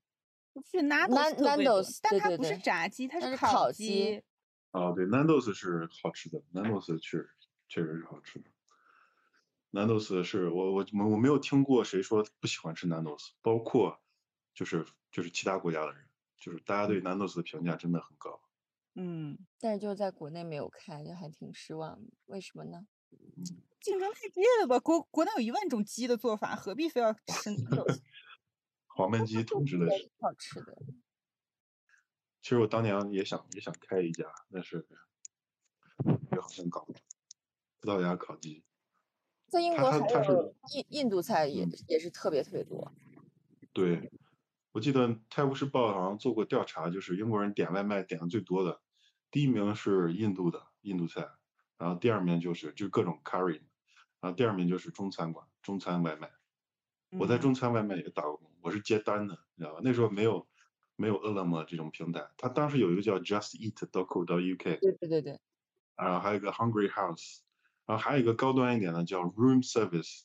[0.70, 4.22] 是 Nando's 但它不是炸鸡，它它是烤烤鸡
[4.72, 7.30] 哦，对，Nando's 是好吃的，Nando's 确实
[7.66, 8.50] 确实是好吃的。
[9.70, 14.01] Nando's 是我我我我没有听过谁说不喜欢吃 Nando's，包括
[14.54, 18.40] 就是就是其他国家的人，就是大家对 Nando's 的评价真的很高。
[18.94, 22.12] 嗯，但是就是在国内没有开，就还挺失望的。
[22.26, 22.86] 为什么呢？
[23.80, 24.78] 竞争太激烈了吧？
[24.80, 28.00] 国国内有一万种鸡的做法，何必非要吃 Nando's？
[28.88, 30.76] 黄焖鸡 统治的是，好吃的。
[32.42, 34.86] 其实我当年也想也想开一家，但是
[36.32, 38.62] 也好像搞不葡萄牙烤鸡。
[39.48, 42.92] 在英国还有印印度菜也嗯也是特别特别多。
[43.72, 44.10] 对，
[44.72, 48.80] 我记得《泰晤士报》好像做过调查，就是英国人点外卖点的最多的，
[49.30, 51.28] 第一名是印度的印度菜，
[51.76, 53.60] 然后第二名就是就是各种 curry，
[54.20, 56.30] 然后第二名就是中餐馆中餐外卖。
[57.18, 59.80] 我在嗯中餐外卖也打过工，我是接单的，你知道吧？
[59.84, 60.48] 那时候没有
[60.96, 65.38] 没有饿了么这种平台，它当时有一个叫 Just Eat.co.uk，对对对对，
[65.96, 67.40] 然后还有一个 Hungry House，
[67.84, 70.22] 然后还有一个高端一点的叫 Room Service。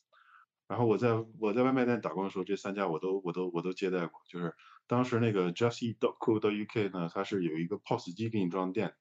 [0.68, 4.20] 然后我在我在外卖店打工的时候，这三家我都我都我都接待过。
[4.28, 4.54] 就是
[4.86, 8.94] 当时那个 JustEat.co.uk 呢，它是有一个 POS 机给你装店，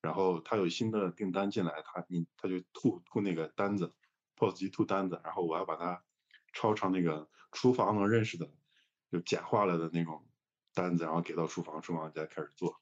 [0.00, 3.92] 然后它有新的订单进来，它你它就吐吐那个单子
[4.36, 6.04] ，POS 机吐单子，然后我要把它
[6.52, 8.48] 抄成那个厨房能认识的，
[9.10, 10.24] 就简化了的那种
[10.74, 12.80] 单子，然后给到厨房，厨房再开始做。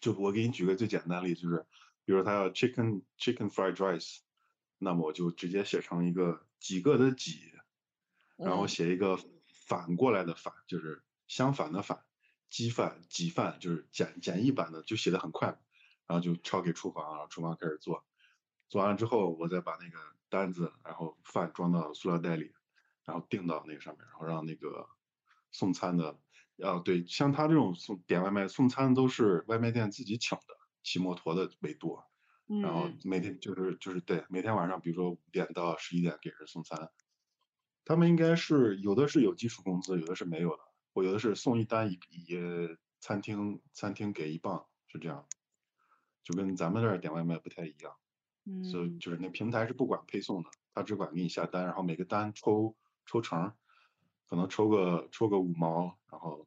[0.00, 1.66] 就我给你举个最简单例子，就是
[2.06, 4.20] 比如他要 chicken chicken fried rice，
[4.78, 7.52] 那么我就直接写成一个几个的几，
[8.36, 8.68] 然后嗯。
[8.68, 9.18] 写一个
[9.66, 12.04] 反过来的反，就是相反的反，
[12.48, 15.48] 鸡饭几饭就是简简易版的，就写的很快，
[16.06, 18.06] 然后就抄给厨房，然后厨房开始做，
[18.68, 19.98] 做完了之后，我再把那个
[20.28, 22.54] 单子，然后饭装到塑料袋里，
[23.04, 24.88] 然后订到那个上面，然后让那个
[25.50, 26.20] 送餐的，
[26.62, 32.06] 啊对，像他这种送点外卖送餐都是外卖店自己请的，骑摩托的为多，
[32.46, 32.98] 然后嗯。
[33.04, 36.90] 每天就是就是对，每天晚上比如说五点到十一点给人送餐，
[37.84, 40.62] 他们应该是有的是有基础工资，有的是没有的，
[40.92, 42.38] 我有的是送一单一一
[43.00, 45.26] 餐厅餐厅给一磅是这样，
[46.24, 47.94] 就跟咱们这儿点外卖不太一样，
[48.46, 48.98] 嗯所以嗯。
[49.00, 52.76] 就是那平台是不管配送的，他只管给你下单，然后每个单抽
[53.06, 53.52] 抽成，
[54.28, 56.46] 可能抽个抽个五毛，然后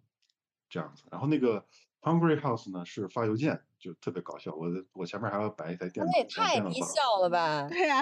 [0.70, 1.68] 这样子，然后那个
[2.02, 7.68] Hungry House 呢是发邮件，就特别搞笑，我的我前面还要摆一台电脑，那也太低效了吧！
[7.70, 8.02] 对呀、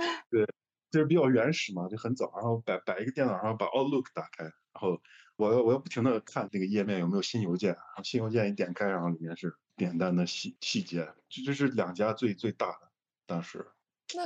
[0.89, 5.01] 就是比较原始嘛，就很早，然后摆摆一个电脑，然后把 Outlook 打开，然后
[5.35, 12.89] 我要我要不停的看那个页面有没有新邮件，然后新邮件一点开，然后里面是点单的细细节，这这是两家最最大的，
[13.25, 13.73] 当时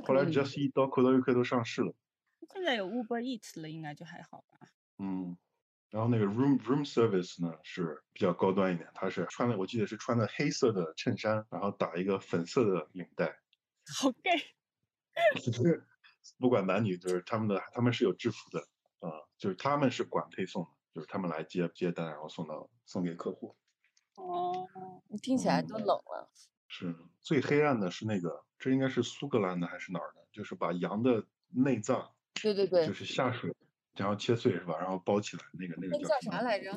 [0.05, 1.91] 后来 Just Eat 到 Co.uk 都上市了，
[2.53, 4.67] 现在有 Uber Eats 了，应该就还好吧？
[4.99, 5.35] 嗯，
[5.89, 13.39] 然后那个 Room Room Service 呢是比较高端一点，他是穿的我记得是穿的黑色的衬衫，然后打一个粉色的领带，
[14.01, 14.41] 好 gay。
[16.37, 18.59] 不管男女，就是他们的他们是有制服的
[18.99, 23.55] 啊、就是他们是管配送的，就是他们来接接单，然后送到送给客户。
[24.15, 24.67] 哦，
[25.21, 26.29] 听起来都嗯冷了。
[26.67, 30.27] 是最黑暗的是那个，这应该是苏格兰的还是哪儿的？
[30.31, 33.55] 就是把羊的内脏，对对对就，是下水，
[33.97, 34.75] 然后切碎是吧？
[34.79, 36.71] 然后包起来，那个那个那叫叫啥来着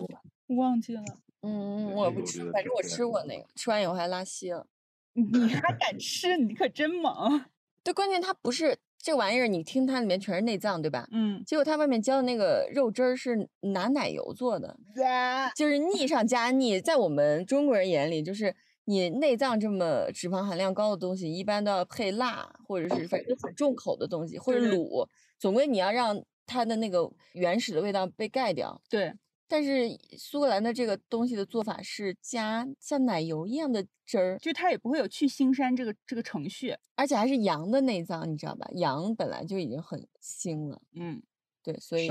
[0.48, 1.02] 忘记了，
[1.42, 4.66] 嗯嗯，我不吃，反正我吃过那个，吃完以后还拉稀了。
[5.14, 6.36] 你还敢吃？
[6.36, 7.44] 你可真猛！
[7.82, 11.08] 对，关键它不是这玩意儿你听它里面全是内脏，对吧？
[11.10, 14.76] 嗯，结果它外面浇的那个肉汁儿是拿奶油做的，
[15.56, 16.80] 就是腻上加腻。
[16.80, 18.54] 在我们中国人眼里，就是
[18.84, 25.08] 你内脏这么脂肪含量高的东西，一般都要配辣，或者是反正很重口的东西，或者卤，
[25.38, 28.80] 总归你要让它的那个原始的味道被盖掉。
[28.88, 29.12] 对，
[29.47, 29.88] 但是
[30.18, 36.76] 苏格兰的这个东西的做法是加像奶油一样的汁儿，就它也不会有去腥膻这个这个程序。
[36.97, 38.68] 而且还是羊的内脏，你知道吧？
[38.72, 41.22] 羊本来就已经很腥了，嗯，
[41.62, 42.11] 对，所以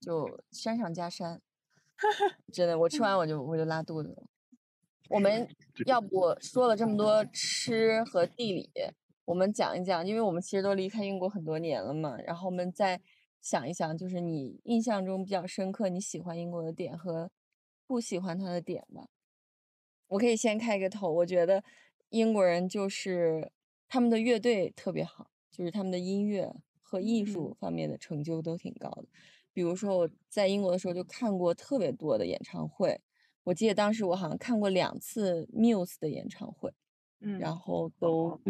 [0.00, 1.40] 就山上加山，
[2.52, 4.22] 真的，我吃完我就我就拉肚子了。
[5.10, 5.46] 我们
[5.86, 8.70] 要不说了这么多吃和地理，
[9.26, 13.00] 我们讲一讲，因为我们其实都离开英国很多年了嘛，然后我们再
[13.44, 17.30] 想一想，就是你印象中比较深刻、你喜欢英国的点和
[17.86, 19.10] 不喜欢它的点吧。
[20.08, 21.62] 我可以先开个头，我觉得
[22.08, 23.52] 英国人就是
[23.86, 29.04] 他们的乐队特别好，就是他们的音乐和艺术方面的成就都挺高的。
[29.52, 32.98] 比如说我在英国的时候就看过特别多的演唱会，
[33.42, 36.72] 我记得当时我好像看过两次 Muse 的演唱会，
[37.20, 38.40] 嗯然后都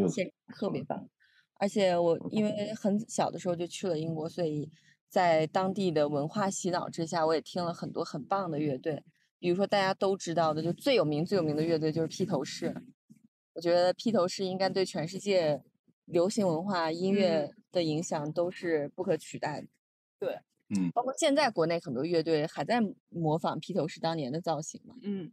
[0.54, 1.08] 特别棒。
[1.54, 4.70] 而且我因为很小的时候就去了英国，所以
[5.08, 9.02] 在当地的文化洗脑之下，我也听了很多很棒的乐队。
[9.38, 12.74] 比如说大家都知道的，就最有名最有名的乐队就是披头士。
[13.52, 15.62] 我觉得披头士应该对全世界
[16.06, 19.68] 流行文化音乐的影响都是不可取代的。
[20.18, 20.40] 对，
[20.70, 22.80] 嗯，包括现在国内很多乐队还在
[23.10, 24.96] 模仿披头士当年的造型嘛。
[25.02, 25.30] 嗯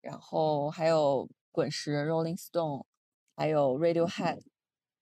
[0.00, 2.84] 然后还有滚石、Rolling Stone，
[3.36, 4.40] 还有 Radiohead，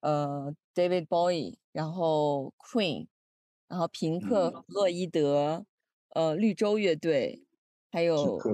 [0.01, 3.07] 呃，David Bowie，然后 Queen，
[3.67, 5.65] 然后平克·弗洛伊德，
[6.09, 7.45] 呃，绿洲乐队，
[7.91, 8.47] 还有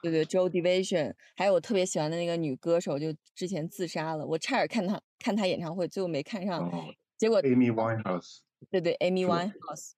[0.00, 9.92] 对对 Joe Division，还有我特别喜欢的那个女歌手，就之前自杀了，我差点看她看她演唱会，最后没看上，哦结果，Amy Winehouse，对对，Amy Winehouse，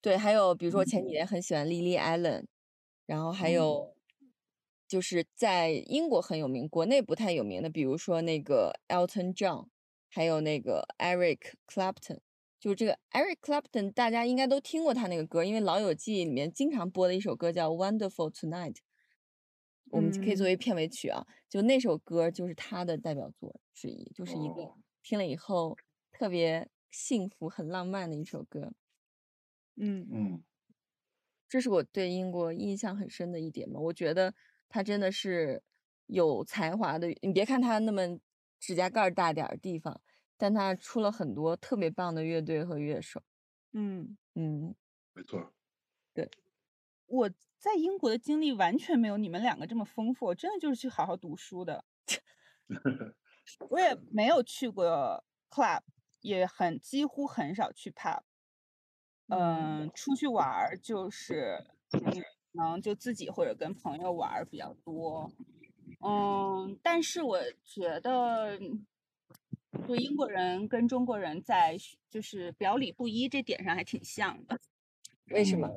[0.00, 1.06] 对，还有比如说我前嗯。
[1.06, 2.46] 几年很喜欢 Lily Allen，
[3.06, 3.50] 然后还嗯。
[3.50, 3.96] 有
[4.88, 9.68] 就是在英国很有名，国内不太有名的，比如说那个 Elton John，
[10.14, 12.20] 还有那个 Eric Clapton，
[12.60, 18.74] 就是这个 Eric Clapton，大家应该都听过他那个歌，因为《老友记》里面经常播的一首歌叫《Wonderful Tonight》，
[19.90, 25.76] 我们可以作为片尾曲啊，就那首歌就是他的代表作之一，就是一个哦听了以后
[26.12, 28.72] 特别幸福、很浪漫的一首歌。
[29.74, 30.44] 嗯嗯，
[31.48, 33.80] 这是我对英国印象很深的一点嘛。
[33.80, 34.32] 我觉得
[34.68, 35.60] 他真的是
[36.06, 37.08] 有才华的。
[37.20, 38.20] 你别看他那么
[38.60, 40.00] 指甲盖儿大点儿地方，
[40.36, 43.22] 但他出了很多特别棒的乐队和乐手。
[43.72, 44.74] 嗯，嗯，
[45.14, 45.52] 没错，
[46.12, 46.28] 对
[47.06, 47.28] 我
[47.58, 51.84] 在英国的经历完全没有你们两个这么丰富，我真的就是去好好读书的。
[53.70, 55.82] 我也没有去过 club，
[56.20, 58.22] 也很几乎很少去 pub。
[59.28, 62.00] 嗯，出去玩儿就是可
[62.52, 65.30] 能就自己或者跟朋友玩儿比较多。
[66.06, 68.58] 嗯，但是我觉得，
[69.86, 71.76] 就英国人跟中国人在
[72.08, 74.58] 就是表里不一这点上还挺像的。
[75.30, 75.68] 为什么？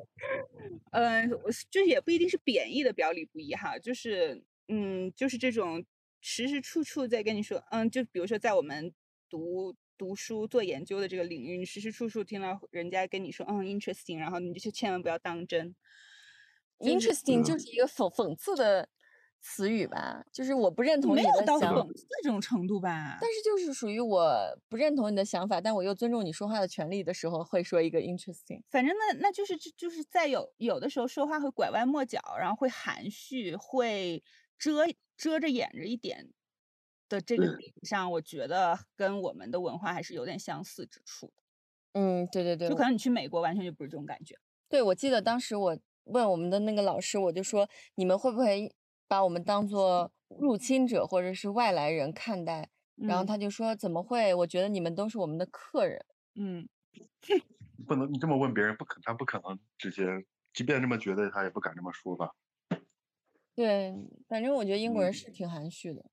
[0.92, 1.26] 呃，
[1.70, 5.84] 就也不一定是贬义的表里不一哈，就是嗯，就是这种
[6.20, 8.92] 时时处处在跟你说，嗯，就比如说在我们
[9.28, 15.74] 读读书做研究的这个领域，你时时处处听到人家跟你说，嗯，interesting，然后你就千万不要当真。
[16.78, 18.88] 就是 Interesting 就是一个讽讽刺的
[19.40, 23.18] 词语吧，就是我不认同没你的想有到讽刺这种程度吧？
[23.20, 28.62] 但是就是属于我不认同你的想法，但我又尊重你说话的权利的时候，会说一个 interesting。
[28.68, 34.22] 反正那那就是就就是在有有的时候说话会拐弯抹角，然后会含蓄，会
[34.58, 34.86] 遮
[35.16, 36.30] 遮着掩着一点
[37.08, 41.42] 的这个点上，我觉得跟我们的文化还是有点相似之处的。
[41.94, 44.36] 嗯，对对对，就可能你去美国完全就不是这种感觉。
[44.68, 48.70] 对，我记得当时我问我们的那个老师，我就说你们会不会
[49.08, 52.68] 把我们当做入侵者或者是外来人看待？
[52.96, 54.34] 然后嗯他就说怎么会？
[54.34, 56.04] 我觉得你们都是我们的客人。
[56.34, 56.68] 嗯，
[57.86, 60.04] 不能你这么问别人，不可他不可能直接，
[60.52, 62.30] 即便这么觉得，他也不敢这么说吧？
[63.54, 63.94] 对，
[64.28, 66.04] 反正我觉得英国人嗯是挺含蓄的。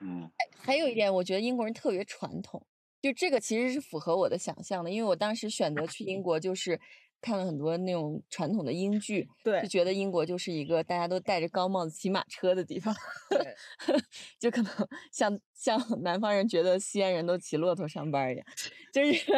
[0.00, 2.64] 嗯还有一点，我觉得英国人特别传统，
[3.02, 6.80] 就这个其实是符合我的想象的，因为我当时选择去英国就是
[7.26, 9.60] 看了很多那种传统的英剧，对。
[9.62, 12.94] 就觉得英国就是一个大家都戴着高帽子骑马车的地方，
[13.28, 13.52] 对，
[14.38, 14.72] 就可能
[15.10, 18.46] 像像南方人觉得西安人都骑骆驼上班一样，
[18.92, 19.32] 就是，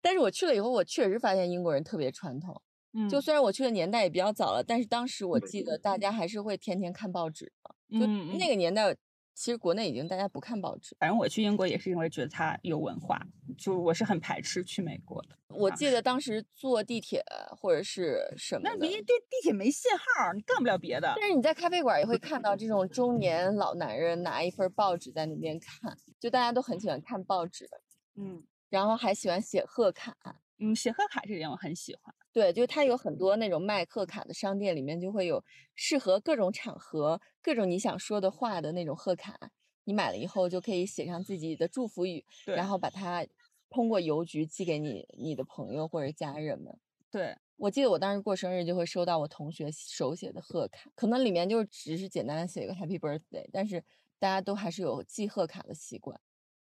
[0.00, 2.60] 但是我去了以后，我确实发现英国人特别传统。
[2.94, 8.06] 嗯，就虽然我去的年代也比较早了，但是当时我记得大家还是会天天看报纸的，就
[8.38, 8.96] 那个年代，
[9.38, 10.96] 其实国内已经大家不看报纸。
[10.98, 13.24] 反正我去英国也是因为觉得它有文化，
[13.56, 15.38] 就我是很排斥去美国的。
[15.50, 17.22] 我记得当时坐地铁
[17.56, 21.14] 或者是什么的，那离地地铁没信号，你干不了别的。
[21.16, 27.70] 但是你在咖啡馆也会看到这种中年老男人拿一份报纸在那边看，就大家都很喜欢看报纸，
[28.16, 30.16] 嗯然后还喜欢写贺卡。
[30.58, 32.12] 嗯，写贺卡这点我很喜欢。
[32.38, 35.42] 对，就是它有很多那种卖贺卡的商店，里面就会有
[35.74, 39.36] 适合各种场合、各种你想说的话的那种贺卡。
[39.82, 43.26] 你买了以后就可以写上自己的祝福语，然后把它
[43.68, 46.78] 通过邮局寄给你你的朋友或者家人们。
[47.10, 53.82] 对，我记得我当时过生日就会收到我同学手写的贺卡，可能里面就只是简单的写一个 Happy Birthday，但是
[54.20, 56.20] 大家都还是有寄贺卡的习惯。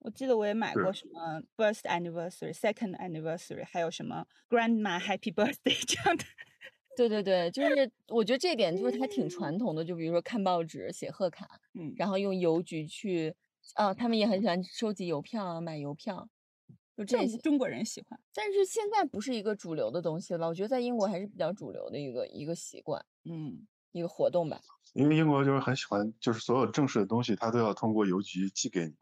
[0.04, 6.24] 我记得我也买过什么 first anniversary、second anniversary，还有什么 grandma happy birthday 这样的。
[6.96, 11.48] 对对对，就是我觉得这点就是它挺传统的，就比如说看报纸、写贺卡，
[11.78, 13.32] 嗯，然后用邮局去，
[13.74, 16.28] 啊，他们也很喜欢收集邮票啊，买邮票，
[16.96, 17.36] 就这些。
[17.36, 18.18] 这中国人喜欢。
[18.34, 24.60] 但是现在不是一个主流的东西了，我觉得在英国还是比较主流的一个一个习惯，嗯，一个活动吧。
[24.94, 28.90] 因为英国就是很喜欢，就是所有正式的东西，他都要通过邮局寄给你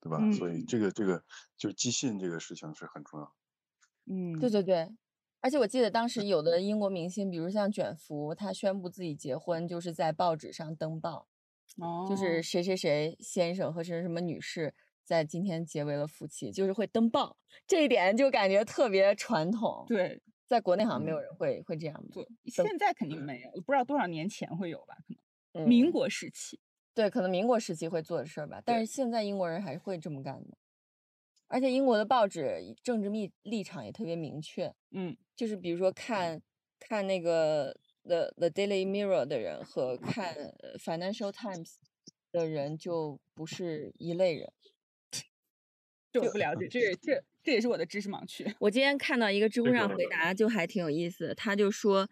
[0.00, 0.18] 对吧？
[0.32, 1.22] 所以嗯这个这个
[1.56, 3.34] 就是寄信这个事情是很重要。
[4.06, 4.88] 嗯，对对对，
[5.40, 11.28] 而且我记得当时有的 英国明星，比如像卷福，他宣布自己结婚，就是在报纸上登报，
[11.78, 14.74] 哦，就是谁谁谁先生和谁谁什么女士
[15.04, 17.36] 在今天结为了夫妻，就是会登报，
[17.66, 19.84] 这一点就感觉特别传统。
[19.86, 22.26] 对在国内好像没有人会会这样对做。，
[22.64, 24.96] 现在肯定没有，不知道多少年前会有吧？
[25.52, 26.58] 可能嗯民国时期。
[27.00, 30.58] 对，可能民国时期会做的事儿吧，但是现在英国人还是会这么干的。
[31.48, 36.42] 而且英国的报纸政治立立场也特别明确，嗯，就是比如说看
[36.78, 37.74] 看那个
[38.04, 41.76] The The Daily Mirror 的人和看呃 Financial Times
[42.30, 44.52] 的人就不是一类人。
[46.12, 48.54] 这我不了解，这这这也是我的知识盲区。
[48.60, 51.34] 我今天看到一个知乎上回答，就还挺有意思的。
[51.34, 52.06] 他就说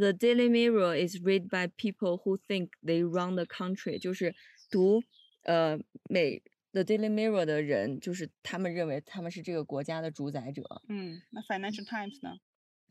[0.00, 4.34] ，The Daily Mirror is read by people who think they run the country，就是
[4.70, 5.02] 读
[5.42, 5.78] 呃
[6.08, 6.42] 美
[6.72, 10.62] The Daily Mirror 的人，就是他们认为他们是这个国家的主宰者。
[10.88, 12.36] 嗯，那 Financial Times 呢？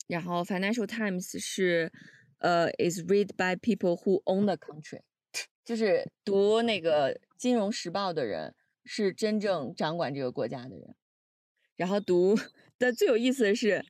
[0.07, 1.91] 然后 Financial Times 是
[2.39, 5.01] 呃 is read by people who own the country，
[5.63, 10.95] 就是读那个金融时报的人是真正掌管这个国家的人。
[11.75, 12.37] 然后读
[12.77, 13.83] 但最有意思的是，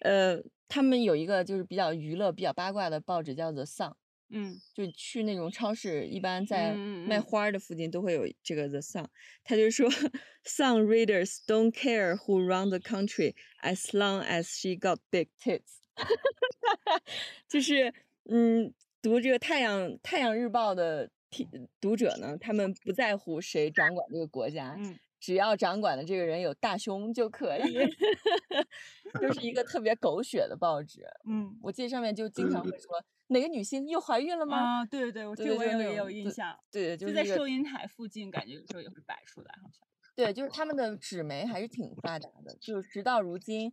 [0.00, 3.93] 呃， 他们有一个就是比较娱乐、比较八卦的报纸叫 The Sun，
[4.29, 9.07] 嗯就去那种超市，一般在卖花儿的附近都会有这个 The Sun。
[9.43, 9.89] 他就说，
[10.43, 15.81] Sun readers don't care who run the country as long as she got big tits。
[17.47, 17.93] 就是，
[18.25, 21.47] 嗯，读这个太阳太阳日报的听
[21.79, 27.63] 读者呢，他们不在乎谁掌管这个国家，嗯，只要掌管的这个人有大胸就可以。
[29.21, 31.05] 就是一个特别狗血的报纸。
[31.25, 34.57] 嗯我记得上面就经常会说哪个女星又怀孕了吗？
[34.57, 39.87] 啊，对对对，这个我也有印象，对，就就在收银台附近，感觉有时候也会摆出来，好像。
[40.13, 43.71] 对，就是他们的纸媒还是挺发达的，就是直到如今，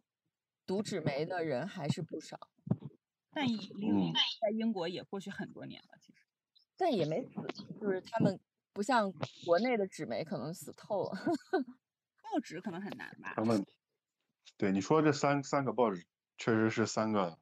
[0.65, 2.39] 读纸媒的人还是不少，
[3.33, 6.21] 但已离嗯在英国也过去很多年了，其实。
[6.77, 7.35] 但也没死，
[7.81, 8.39] 就是他们
[8.81, 9.13] 不像
[9.45, 11.11] 国内的纸媒可能死透了。
[12.23, 13.45] 报纸可能很难吧他？
[13.45, 13.67] 们
[14.57, 16.07] 对你说这三三个报纸，
[16.39, 17.39] 确实是三个，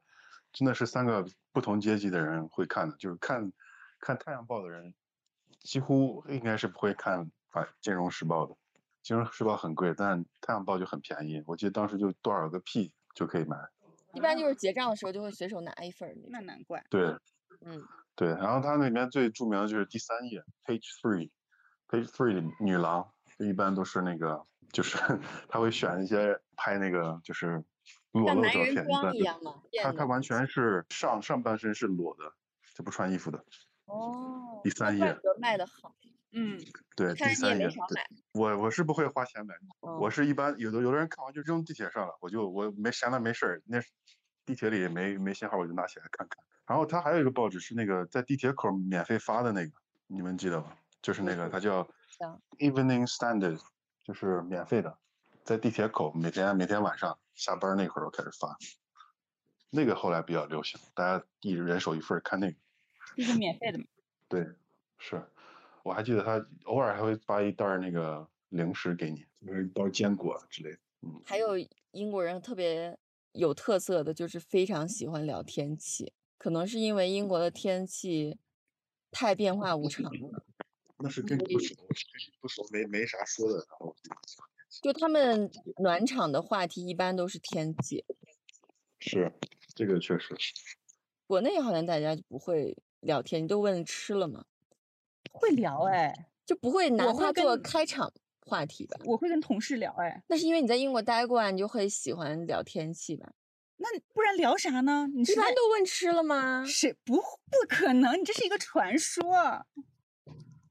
[0.53, 2.97] 真的是三个不同阶级的人会看的。
[2.97, 3.53] 就是看
[4.01, 4.93] 看《太阳报》的人，
[5.61, 8.55] 几乎应该是不会看啊《金融时报》的。
[9.05, 11.41] 《金融时报》很贵，但《太阳报》就很便宜。
[11.47, 13.57] 我记得当时就多少个 P 就可以买。
[14.12, 16.30] 一般就是结账的时候就会随手拿一份那种。
[16.32, 16.84] 那难怪。
[16.91, 17.16] 对
[17.61, 17.80] 嗯，
[18.19, 24.43] 对，然后它那里面最著名的就是第三页，Page Three，Page Three 的女郎，一般都是那个，
[24.73, 24.99] 就是
[25.49, 27.62] 他会选一些拍那个就是
[28.11, 29.62] 裸露照片，男人装般一样嘛。
[29.85, 32.33] 他他完全是上上半身是裸的，
[32.75, 33.45] 就不穿衣服的。
[33.85, 35.95] 哦，第三页卖的好，
[36.33, 36.59] 嗯，
[36.97, 38.03] 对，第三页，对。
[38.33, 43.79] 我我是不会花钱买，我嗯是一般有的有的人看完就扔地铁上了，我就我没闲的没事儿，那
[44.49, 46.43] 地铁里也没没信号，我就拿起来看看。
[46.67, 49.73] 然后他还有一个报纸是那个在地铁口免费发的那个，
[50.07, 50.73] 你们记得吗？
[51.03, 51.87] 就是那个它叫
[52.57, 53.61] Evening Standard，
[54.03, 54.97] 就是免费的，
[55.45, 58.57] 在地铁口每天每天晚上下班那会儿我开始发。
[59.69, 62.57] 那个后来比较流行，大家一人手一份看那个。
[63.15, 63.85] 这是免费的吗。
[64.29, 64.47] 对，
[64.97, 65.23] 是，
[65.83, 70.79] 我还记得他偶尔还会发一袋那个零食给你，就是一包坚果之类的。
[71.03, 71.59] 嗯，还有
[71.91, 72.99] 英国人特别
[73.33, 78.39] 有特色的就是非常喜欢聊天气，可能是因为英国的天气
[79.11, 80.45] 太变化无常了。
[80.99, 83.95] 那是跟你不熟，跟你不熟没没啥说的，然后
[84.83, 85.51] 就他们
[85.81, 88.05] 暖场的话题一般都是天气，
[88.99, 89.33] 是，
[89.74, 90.37] 这个确实。
[91.26, 94.45] 国内好像大家就不会聊天，你都问吃了吗？
[95.31, 98.12] 会聊哎，就不会拿它做开场
[98.49, 98.99] 话题吧？
[99.05, 103.33] 我会跟同事聊哎，那是因为你在英国待过啊，你就会喜欢聊天气吧？
[103.77, 105.07] 那不然聊啥呢？
[105.15, 106.65] 你一般都问吃了吗？
[106.67, 108.19] 谁不不可能？
[108.19, 109.25] 你这是一个传说。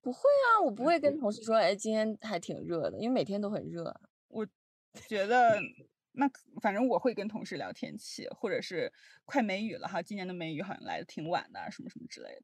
[0.01, 3.93] 不会啊，我不会跟同事说，哎，今天还挺热的，因为每天都很热
[4.29, 4.45] 我。
[5.07, 5.59] 觉得
[6.13, 6.27] 那
[6.59, 8.91] 反正我会跟同事聊天气，或者是
[9.25, 12.41] 快梅雨了哈，今年的梅雨好像来的挺晚的啊，什么什么之类的。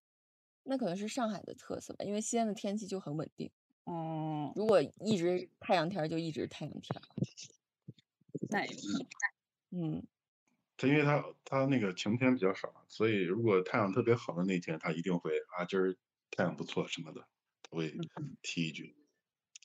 [0.63, 3.49] 那可能是上海的特色吧，因为西安的天气就很稳定，
[3.85, 7.03] 嗯，如果一直太阳天儿就一直太阳天儿。
[8.49, 8.65] 那
[9.71, 10.05] 嗯，
[10.77, 15.95] 他因为他他那个晴天比较少，所以如果太阳特别好的那天，他一定会啊今儿
[16.31, 17.21] 太阳不错什么的，
[17.63, 17.93] 他会
[18.41, 18.95] 提一句，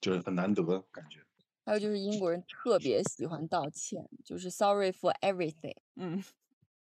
[0.00, 1.20] 就是很难得感觉。
[1.64, 5.76] 还有就是英国人特别喜欢道歉，就是 sorry for everything。
[5.96, 6.24] 嗯，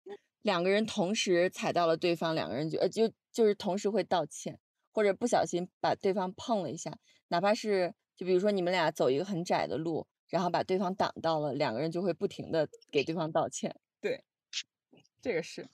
[0.44, 4.58] 两个人同时踩到了对方，两个人就呃就就是同时会道歉，
[4.98, 6.91] 或者不小心把对方碰了一下，
[7.28, 13.80] 哪怕是就比如说你们俩走一个很窄的路，然后把对方挡到了，两个人就会不停的给对方道歉。
[14.02, 14.24] 对
[15.22, 15.70] 这个是，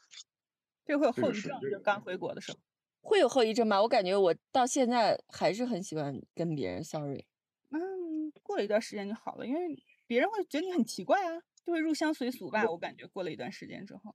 [0.86, 2.57] 这个会有后遗症，就刚回国的时候。
[2.99, 3.82] 会有后遗症吗？
[3.82, 7.26] 我感觉我到现在还是很喜欢跟别人 sorry。
[7.69, 12.69] 嗯，过了一段时间就好了，因为别人会觉得你很奇怪啊，就会入乡随俗吧。
[12.69, 14.13] 我感觉过了一段时间之后，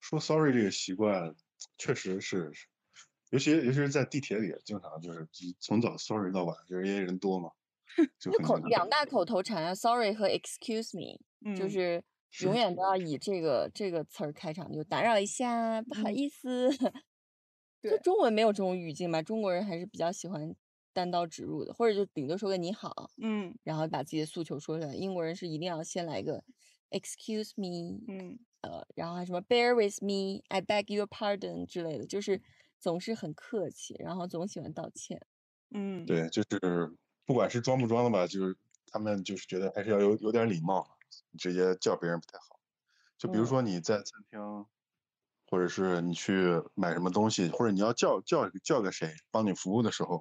[0.00, 1.34] 说 sorry 这个习惯，
[1.78, 2.52] 确实，是
[3.34, 5.26] 尤其尤其是在地铁里，经常就是
[5.58, 7.50] 从早 sorry 到晚，就是因为人多嘛，
[8.44, 11.18] 口两大口头禅啊，sorry 和 excuse me，
[11.56, 12.04] 就嗯是
[12.42, 16.70] 永远都要以这个这个词儿开场，就打扰一下，不好嗯意思。
[17.82, 19.20] 就中文没有这种语境吧？
[19.20, 20.54] 中国人还是比较喜欢
[20.92, 24.94] 单刀直入的，或者就顶多说个你好，嗯然后把自己的诉求说出来。
[24.94, 26.44] 英国人是一定要先来个
[26.90, 32.40] excuse me，嗯，呃，然后还什么 bear with me，I beg your pardon 之类的，就是
[32.84, 35.26] 总是很客气，然后总喜欢道歉。
[35.70, 38.54] 嗯，对，就是不管是装不装的吧，就是
[38.86, 40.86] 他们就是觉得还是要有有点礼貌，
[41.30, 42.60] 你直接叫别人不太好。
[43.16, 44.66] 就比如嗯说你在餐厅，
[45.46, 50.20] 或者是你去买什么东西，或者你要叫叫叫个谁帮你服务的时候，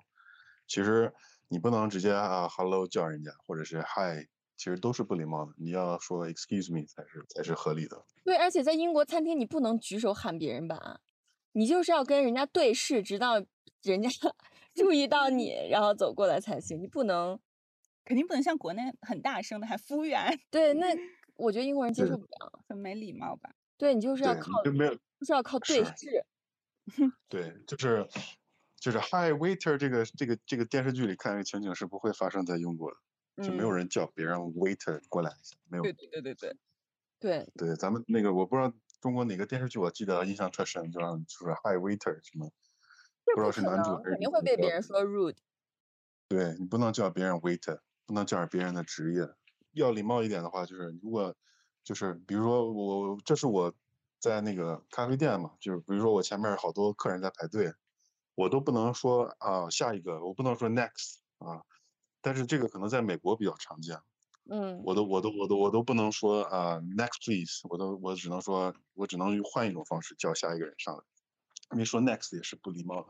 [0.66, 1.14] 其实
[1.50, 5.52] 你不能直接啊 hello 叫人家，或者是 hi，其实都是不礼貌的。
[5.58, 8.06] 你要说 excuse me 才是才是合理的。
[8.24, 11.02] 对，而且在英国餐厅你不能举手喊别人吧，
[11.54, 13.36] 你就是要跟人家对视，直到
[13.84, 14.10] 人家
[14.76, 16.82] 注意到你，然后走过来才行。
[16.82, 17.40] 你不能
[18.06, 20.88] 肯定不能像国内很大声的喊服务员，对，那
[21.36, 22.64] 我觉得英国人接受不了。
[22.68, 23.52] 很没礼貌吧？
[23.78, 26.26] 对你就是要，靠，就没有就是要靠对是视。
[27.30, 28.08] 对，就是
[28.80, 32.98] 就是 hi waiter 这个这个这个电视剧里看这个情景是不会发生在英国的，
[33.42, 35.84] 就没有嗯，人叫别人 waiter 过来一下，没有。
[35.84, 36.56] 对对对对对，
[37.20, 38.74] 对，对，咱们那个我不知道
[39.04, 42.50] 中国哪个电视剧，我记得印象特深，就让就是 hi waiter 什么，
[43.26, 45.36] 这不知道是男主还是女肯定会被别人说 rude。
[46.30, 49.28] 对你不能叫别人 waiter，不能叫别人的职业。
[49.74, 51.36] 要礼貌一点的话，就是如果
[51.84, 53.74] 就是比如说我这是我
[54.20, 57.74] 在那个咖啡店嘛，就是比如说我前面好多客人在排队，
[58.36, 61.62] 我都不能说啊下一个，我不能说 next 啊。
[62.22, 64.00] 但是这个可能在美国比较常见，
[64.50, 71.02] 嗯，我都我都我都我都不能说啊 next please，我都我只能说我只能换一种方式叫下一个人上来，
[71.72, 73.08] 因为说 next 也是不礼貌的。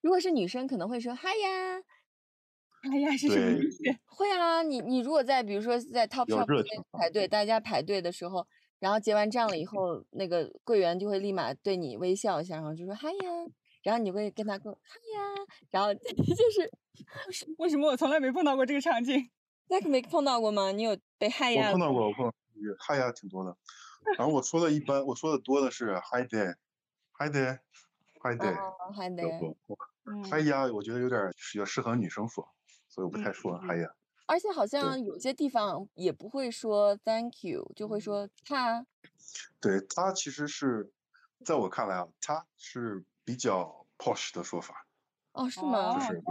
[0.00, 1.82] 如果是女生可能会说嗨呀，
[2.82, 3.82] 嗨呀，是什么对意思？
[4.06, 8.46] 会啊，你你如果在比如说在 Top 比较 Shop 热之类情排队，大家排队的时候，
[8.78, 13.18] 然后结完账了以后，那个柜员就会立马对你微笑一下，然后就说嗨呀，
[13.82, 16.70] 然后你会跟他说嗨呀，然后 就是
[17.58, 19.30] 为什么我从来没碰到过这个场景？
[19.68, 20.70] Zack 没碰到过吗？
[20.72, 22.34] 你有被害呀我碰到过，我碰到过
[22.78, 23.56] 嗨呀挺多的。
[24.16, 29.54] 然后我说的一般，我说的多的是 hi there，hi there，hi there 哦，
[30.30, 32.48] 嗨呀，我觉得有点儿比较适合女生说，
[32.88, 33.88] 所以我不太说嗨呀。
[34.26, 38.86] 而且好像有些地方也不会说 Thank you，就会说他。
[39.60, 40.92] 对，他其实是
[41.44, 44.85] 在我看来啊，他是比较 posh 的说法。
[45.36, 45.92] 哦，是吗？
[45.92, 46.22] 哦，就是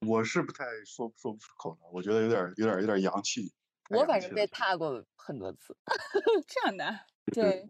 [0.00, 3.52] 我是不太说说不出口的，我觉得有点有点有点洋气。
[3.90, 5.76] 我反正被踏过很多次。
[6.46, 7.00] 这样的，
[7.32, 7.68] 对，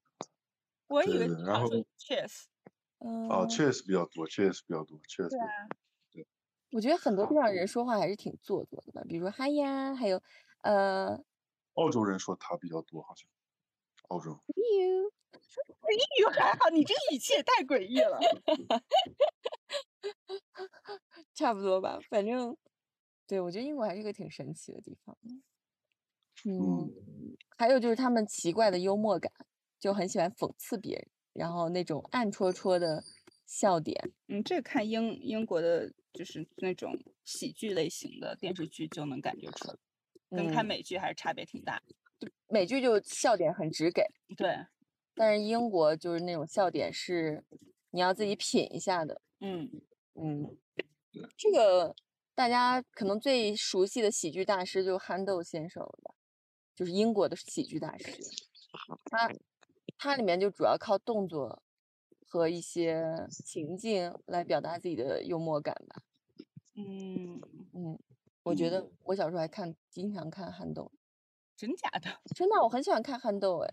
[0.89, 2.44] 我以对为对然后 cheers，
[2.98, 5.69] 嗯、哦，cheers 比较多，cheers 比较多，cheers 比对啊
[6.12, 6.27] 对。
[6.73, 10.23] 我觉得很多地方人说话还是挺做作的吧，比如说嗨呀，还有
[10.62, 11.19] 呃
[11.74, 13.28] 澳洲人说他比较多，好像。
[14.09, 14.39] 澳洲。
[14.57, 15.12] you，
[15.81, 15.89] 哎
[16.20, 18.19] 呦， 还好， 你这个语气也太诡异了。
[21.35, 21.98] 差不多吧。
[22.09, 22.56] 反正，
[23.27, 25.16] 对我觉得英国还是一个挺神奇的地方。
[26.44, 26.90] 嗯，
[27.59, 29.31] 还有就是他们奇怪的幽默感，
[29.78, 33.05] 就很喜欢讽刺别人，然后那种暗戳戳的
[33.47, 34.12] 笑点。
[34.28, 39.77] 嗯，这看英英国的，就是那种喜剧类型的电视剧就能感觉出来，
[40.31, 41.82] 跟看嗯美剧还是差别挺大。
[42.48, 44.02] 美剧就笑点很直给，
[44.36, 44.66] 对，
[45.14, 47.44] 但是英国就是那种笑点是
[47.90, 49.20] 你要自己品一下的。
[49.40, 49.70] 嗯，
[50.14, 50.56] 嗯，
[51.36, 51.94] 这个
[52.34, 56.14] 大家可能最熟悉的喜剧大师就是憨豆先生了吧，
[56.74, 58.06] 就是英国的喜剧大师。
[59.10, 59.30] 他
[59.98, 61.62] 他里面就主要靠动作
[62.26, 66.02] 和一些情境来表达自己的幽默感吧。
[66.76, 67.40] 嗯，
[67.74, 67.98] 嗯，
[68.44, 70.90] 我觉得我小时候还看，经常看憨豆，
[71.56, 72.20] 真假的？
[72.34, 73.68] 真的，我很喜欢看憨豆哎。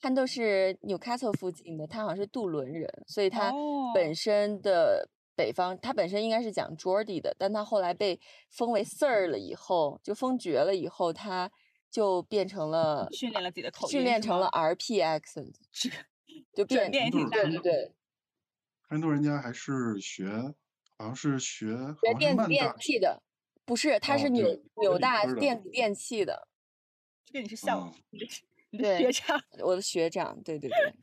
[0.00, 5.08] 憨豆是纽卡斯附近的，他好像是杜伦人，所以他哦本身的
[5.38, 8.18] 北方，他本身应该是讲 Geordie 的，但他后来被
[8.50, 11.48] 封为 Sir 了以后，就封爵了以后，他
[11.88, 15.88] 就变成了训练了自己的口音训练成了 RP accent，是
[16.52, 17.44] 就变变也挺大的。
[17.44, 17.92] 对对对，
[18.88, 20.26] 很多人家还是学，
[20.96, 21.68] 好像是学，
[22.02, 23.22] 学电子电器的，
[23.64, 26.48] 不是，他是纽纽大电子电器的，
[27.24, 28.28] 这跟你是像嗯，
[28.70, 29.40] 你学长。
[29.60, 30.94] 我的学长，对对对。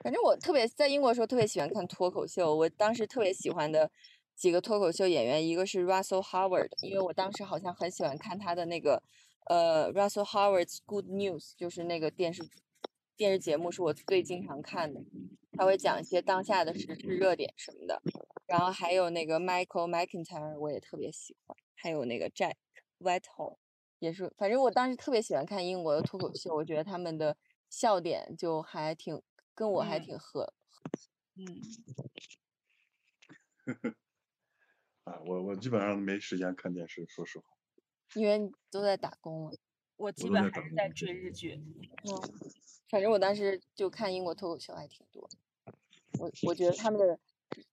[0.00, 3.90] 反正我特别在英国的时候特别喜欢看脱口秀，我当时特别喜欢的
[4.34, 9.02] 几个脱口秀演员，一个是 Russell Howard，因为我当时好像很喜欢看他的那个
[9.46, 12.42] 呃 Russell Howard's Good News，就是那个电视
[13.16, 15.00] 电视节目是我最经常看的，
[15.52, 18.00] 他会讲一些当下的时事热点什么的。
[18.46, 22.54] 然后还有那个 Michael McIntyre，我也特别喜欢，还有那个 Jack
[23.00, 23.56] Whitehall。
[23.98, 27.34] 也是，反正我当时特别喜欢看英国的脱口秀，我觉得他们的
[27.70, 29.20] 笑点就还挺
[29.56, 30.52] 跟我还嗯挺合。
[31.34, 31.62] 嗯，
[35.04, 37.44] 啊，我我基本上没时间看电视，说实话。
[38.14, 39.56] 因为都在打工了。
[39.96, 41.54] 我基本还是在追日剧。
[42.04, 42.22] 嗯，
[42.90, 45.28] 反正我当时就看英国脱口秀还挺多。
[46.20, 47.18] 我我觉得他们的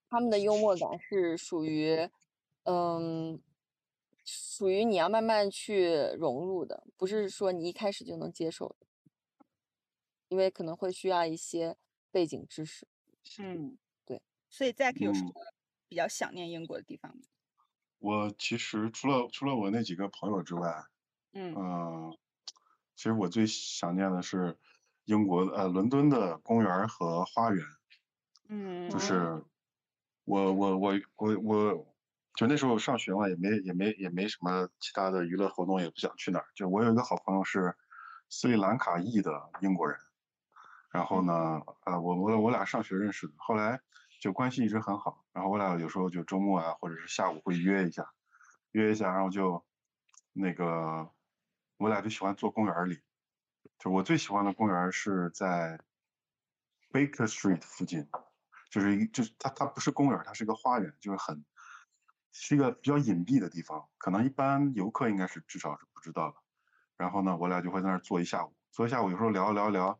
[0.09, 2.09] 他们的幽默感是属于，
[2.63, 3.39] 嗯，
[4.25, 8.87] 属于你要慢慢去融入的，不是说你一开始就能接受的，
[10.33, 11.77] 因为可能会需要一些
[12.09, 12.87] 背景知识。
[13.37, 14.19] 嗯，对。
[14.49, 15.33] 所以 Zack 有什嗯么
[15.87, 17.21] 比较想念英国的地方吗？
[17.99, 20.85] 我其实除了除了我那几个朋友之外，
[21.33, 22.17] 嗯嗯、
[22.95, 24.57] 其实我最想念的是
[25.05, 27.63] 英国呃伦敦的公园和花园，
[28.49, 29.43] 嗯就是
[30.23, 31.95] 我我我我我，
[32.33, 36.47] 就那时候上学嘛，也没也没也没什么其他的娱乐活动，也不想去哪儿。
[36.55, 37.75] 就我有一个好朋友是
[38.29, 39.31] 斯里兰卡裔的
[39.61, 39.95] 英国人，
[40.93, 41.33] 然后呢，
[41.87, 43.81] 呃，我我我俩上学认识的，后来
[44.21, 45.25] 就关系一直很好。
[45.33, 48.05] 然后我俩有时候就周末啊，或者是下午会约一下，
[48.73, 49.65] 约一下，然后就
[50.33, 51.09] 那个
[51.77, 53.01] 我俩就喜欢坐公园里。
[53.79, 55.79] 就我最喜欢的公园是在
[56.91, 58.07] Baker Street 附近，
[58.69, 61.43] 就是一就是它它不是公园，它是一个花园，就是很
[62.31, 66.35] 是一个比较隐蔽的地方，可能一般游客应该是至少是不知道的。
[66.97, 69.99] 然后呢，我俩就会在那儿坐一下午，坐一下午，有时候聊聊聊，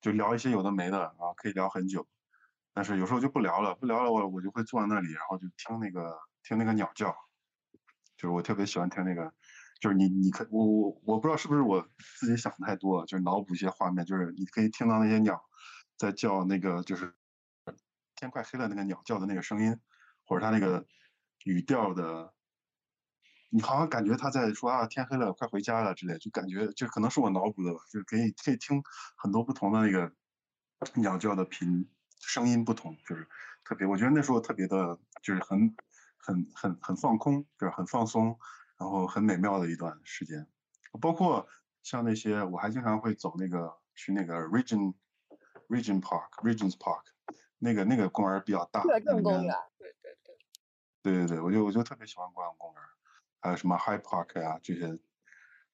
[0.00, 2.06] 就聊一些有的没的啊，可以聊很久。
[2.72, 7.14] 但是有时候就不聊了，不聊了，我我就会坐在那里，然后就听那个听那个鸟叫，
[8.16, 9.32] 就是我特别喜欢听那个，
[9.80, 11.86] 就是你你可我我我不知道是不是我
[12.18, 15.42] 自己想太多了，就是脑补一些画面，就是你可以听到那些鸟
[15.96, 17.12] 在叫那个就是
[18.14, 19.76] 天快黑了那个鸟叫的那个声音，
[20.24, 20.86] 或者它那个
[21.44, 22.32] 语调的，
[23.50, 28.82] 你好像感觉他在说啊天黑了快回家了之类，就感觉就可能是我脑补的吧，就是可以可以听
[29.16, 30.12] 很多不同的那个
[30.94, 31.88] 鸟叫的频
[32.20, 33.28] 声音不同，就是
[33.64, 35.74] 特别，我觉得那时候特别的，就是很
[36.16, 38.38] 很很很放空，就是很放松，
[38.78, 40.46] 然后很美妙的一段时间。
[41.00, 41.46] 包括
[41.82, 44.94] 像那些，我还经常会走那个去那个 Region
[45.68, 47.02] Region Park Regions Park，
[47.58, 49.54] 那个那个公园比较大，摄那里面政公园，
[51.02, 52.88] 对对对，我就我就特别喜欢逛公园儿，
[53.40, 54.98] 还有什么 High Park 呀、这些。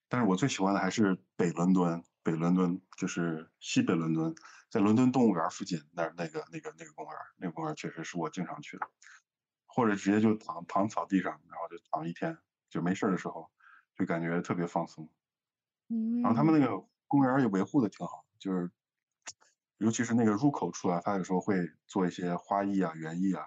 [0.09, 4.34] 但是我最喜欢的还是北伦敦，北伦敦就是西北伦敦，
[4.70, 8.88] 在伦敦动物园附近那儿那个那个那个公园，那个公园确实是我经常去的，
[9.66, 12.38] 或者直接就躺躺草地上，然后就躺一天，
[12.70, 13.51] 就没事儿的时候，
[13.97, 15.10] 就感觉特别放松。
[15.88, 18.70] 嗯，然后他们那个公园也维护的挺好，就是
[19.78, 23.44] 尤其是那个入口处啊，他有时候会做一些花艺啊、园艺啊，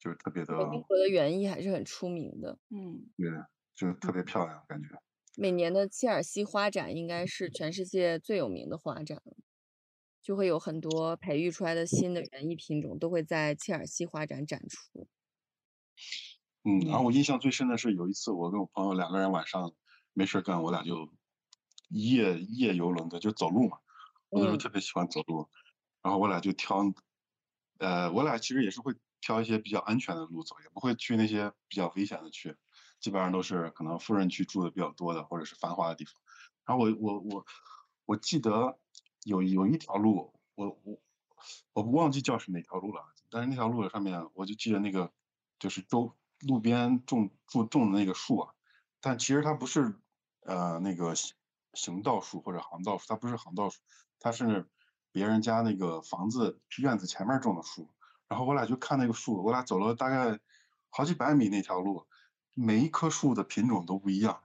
[0.00, 2.58] 就是特别的，英国的园艺还是很出名的。
[2.70, 3.30] 嗯对，
[3.76, 4.88] 就是特别漂亮，感觉。
[5.36, 9.36] 每年的切尔西花展应该是全世界最有名的花展了，
[10.20, 15.06] 就会有很多培育出来的新的园艺品种都会在切尔西花展展出。
[16.64, 19.72] 嗯，然后我印象最深的是有一次，我跟我朋友两个人晚上
[20.12, 21.08] 没事干，我俩就
[21.88, 23.78] 夜夜游轮的，就走路嘛。
[24.30, 25.48] 我那时候特别喜欢走路，
[26.02, 26.92] 然后我俩就挑，
[27.78, 32.56] 呃，我俩其实也是会挑一些比较安全的路走，也不会去那些比较危险的区，
[32.98, 36.14] 基本上都是可能富人区住的比较多的，或者是繁华的地方。
[36.64, 37.46] 然后我我我
[38.06, 38.78] 我记得
[39.24, 40.98] 有有一条路，我我
[41.72, 45.12] 我忘记叫是哪条路了，但是那条路上面我就记得那个
[45.58, 48.54] 就是周路边种种种的那个树啊，
[49.00, 49.94] 但其实它不是
[50.42, 51.14] 呃那个
[51.74, 53.80] 行道树或者行道树，它不是行道树，
[54.18, 54.66] 它是
[55.12, 57.90] 别人家那个房子院子前面种的树。
[58.30, 60.38] 然后我俩就看那个树，我俩走了大概
[60.88, 62.06] 好几百米那条路，
[62.54, 64.40] 每一棵树的品种都不一样。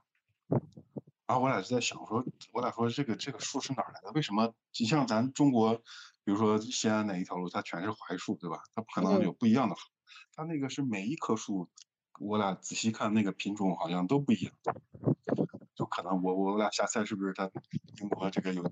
[1.27, 4.11] 然后我俩就在想说，我俩说这个这个树是哪来的？
[4.13, 5.75] 为什么你像咱中国，
[6.23, 8.63] 比如说西安哪一条路，它全是槐树，对吧？
[8.73, 9.87] 它不可能有不一样的树。
[10.35, 11.69] 它那个是每一棵树，
[12.19, 14.53] 我俩仔细看那个品种好像都不一样。
[15.75, 17.51] 就可能我我俩瞎猜是不是他
[18.01, 18.63] 英国这个有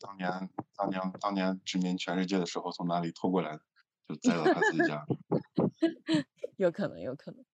[0.00, 3.62] 当年当年当年殖民全世界的时候从哪里偷过来的，
[4.08, 5.06] 就栽到他自己家。
[6.56, 7.44] 有可能，有可能。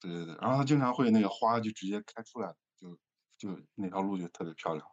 [0.00, 2.98] 对对对，然后他经常会那个花就直接开出来，就
[3.38, 4.86] 就那条路就特别漂亮。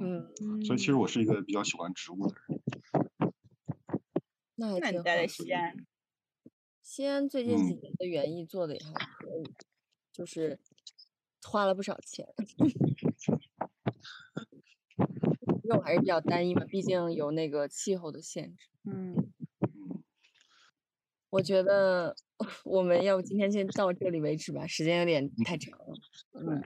[0.00, 0.32] 嗯，
[0.64, 2.62] 所以其实我是一个比较喜欢植物的人。
[4.54, 5.74] 那那你待在西安？
[6.82, 9.44] 西安最近几年的园艺做的也还可以，
[10.12, 10.58] 就是
[11.42, 12.26] 花了不少钱。
[15.62, 18.68] 因为我还是比较单一嘛，毕竟有那个气候的限制。
[18.84, 19.21] 嗯。
[21.32, 22.14] 我觉得
[22.62, 25.94] 我们要不今天先到这里为止吧，时间有点太长了。
[26.34, 26.62] 嗯，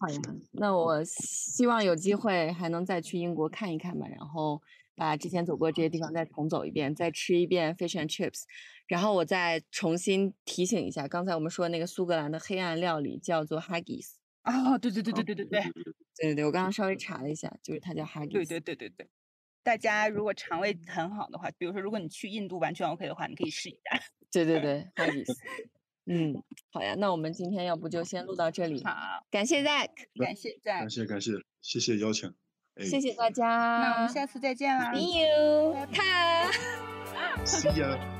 [0.00, 0.20] 好呀，
[0.54, 4.60] 那我希望有机会还能再去英国看一看吧，然后
[4.96, 8.42] 把之前走过这些地方再重走一遍，再吃一遍 fish and chips，
[8.88, 14.14] 然后我再重新提醒一下，刚才我们说那个苏格兰的黑暗料理叫做 haggis。
[14.42, 15.72] 哦，对对对对对对对，对
[16.16, 18.32] 对对，我刚刚稍微查了一下，就是它叫 haggis。
[18.32, 19.08] 对对对对对。
[19.66, 24.00] 大家如果肠胃很好的话，比如说如果你去印度完全 OK 的话，你可以试一下。
[24.30, 25.36] 对对 对，好意思。
[26.06, 26.40] 嗯，
[26.70, 28.84] 好呀，那我们今天要不就先录到这里。
[28.84, 29.88] 好，感谢 Zack，
[30.24, 31.32] 感谢 Zack，感谢感谢，
[31.62, 32.32] 谢谢邀请。
[32.78, 34.92] 谢谢大家，那我们下次再见啦。
[34.94, 36.52] See you，看。
[37.44, 38.15] See you。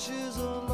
[0.00, 0.69] washes on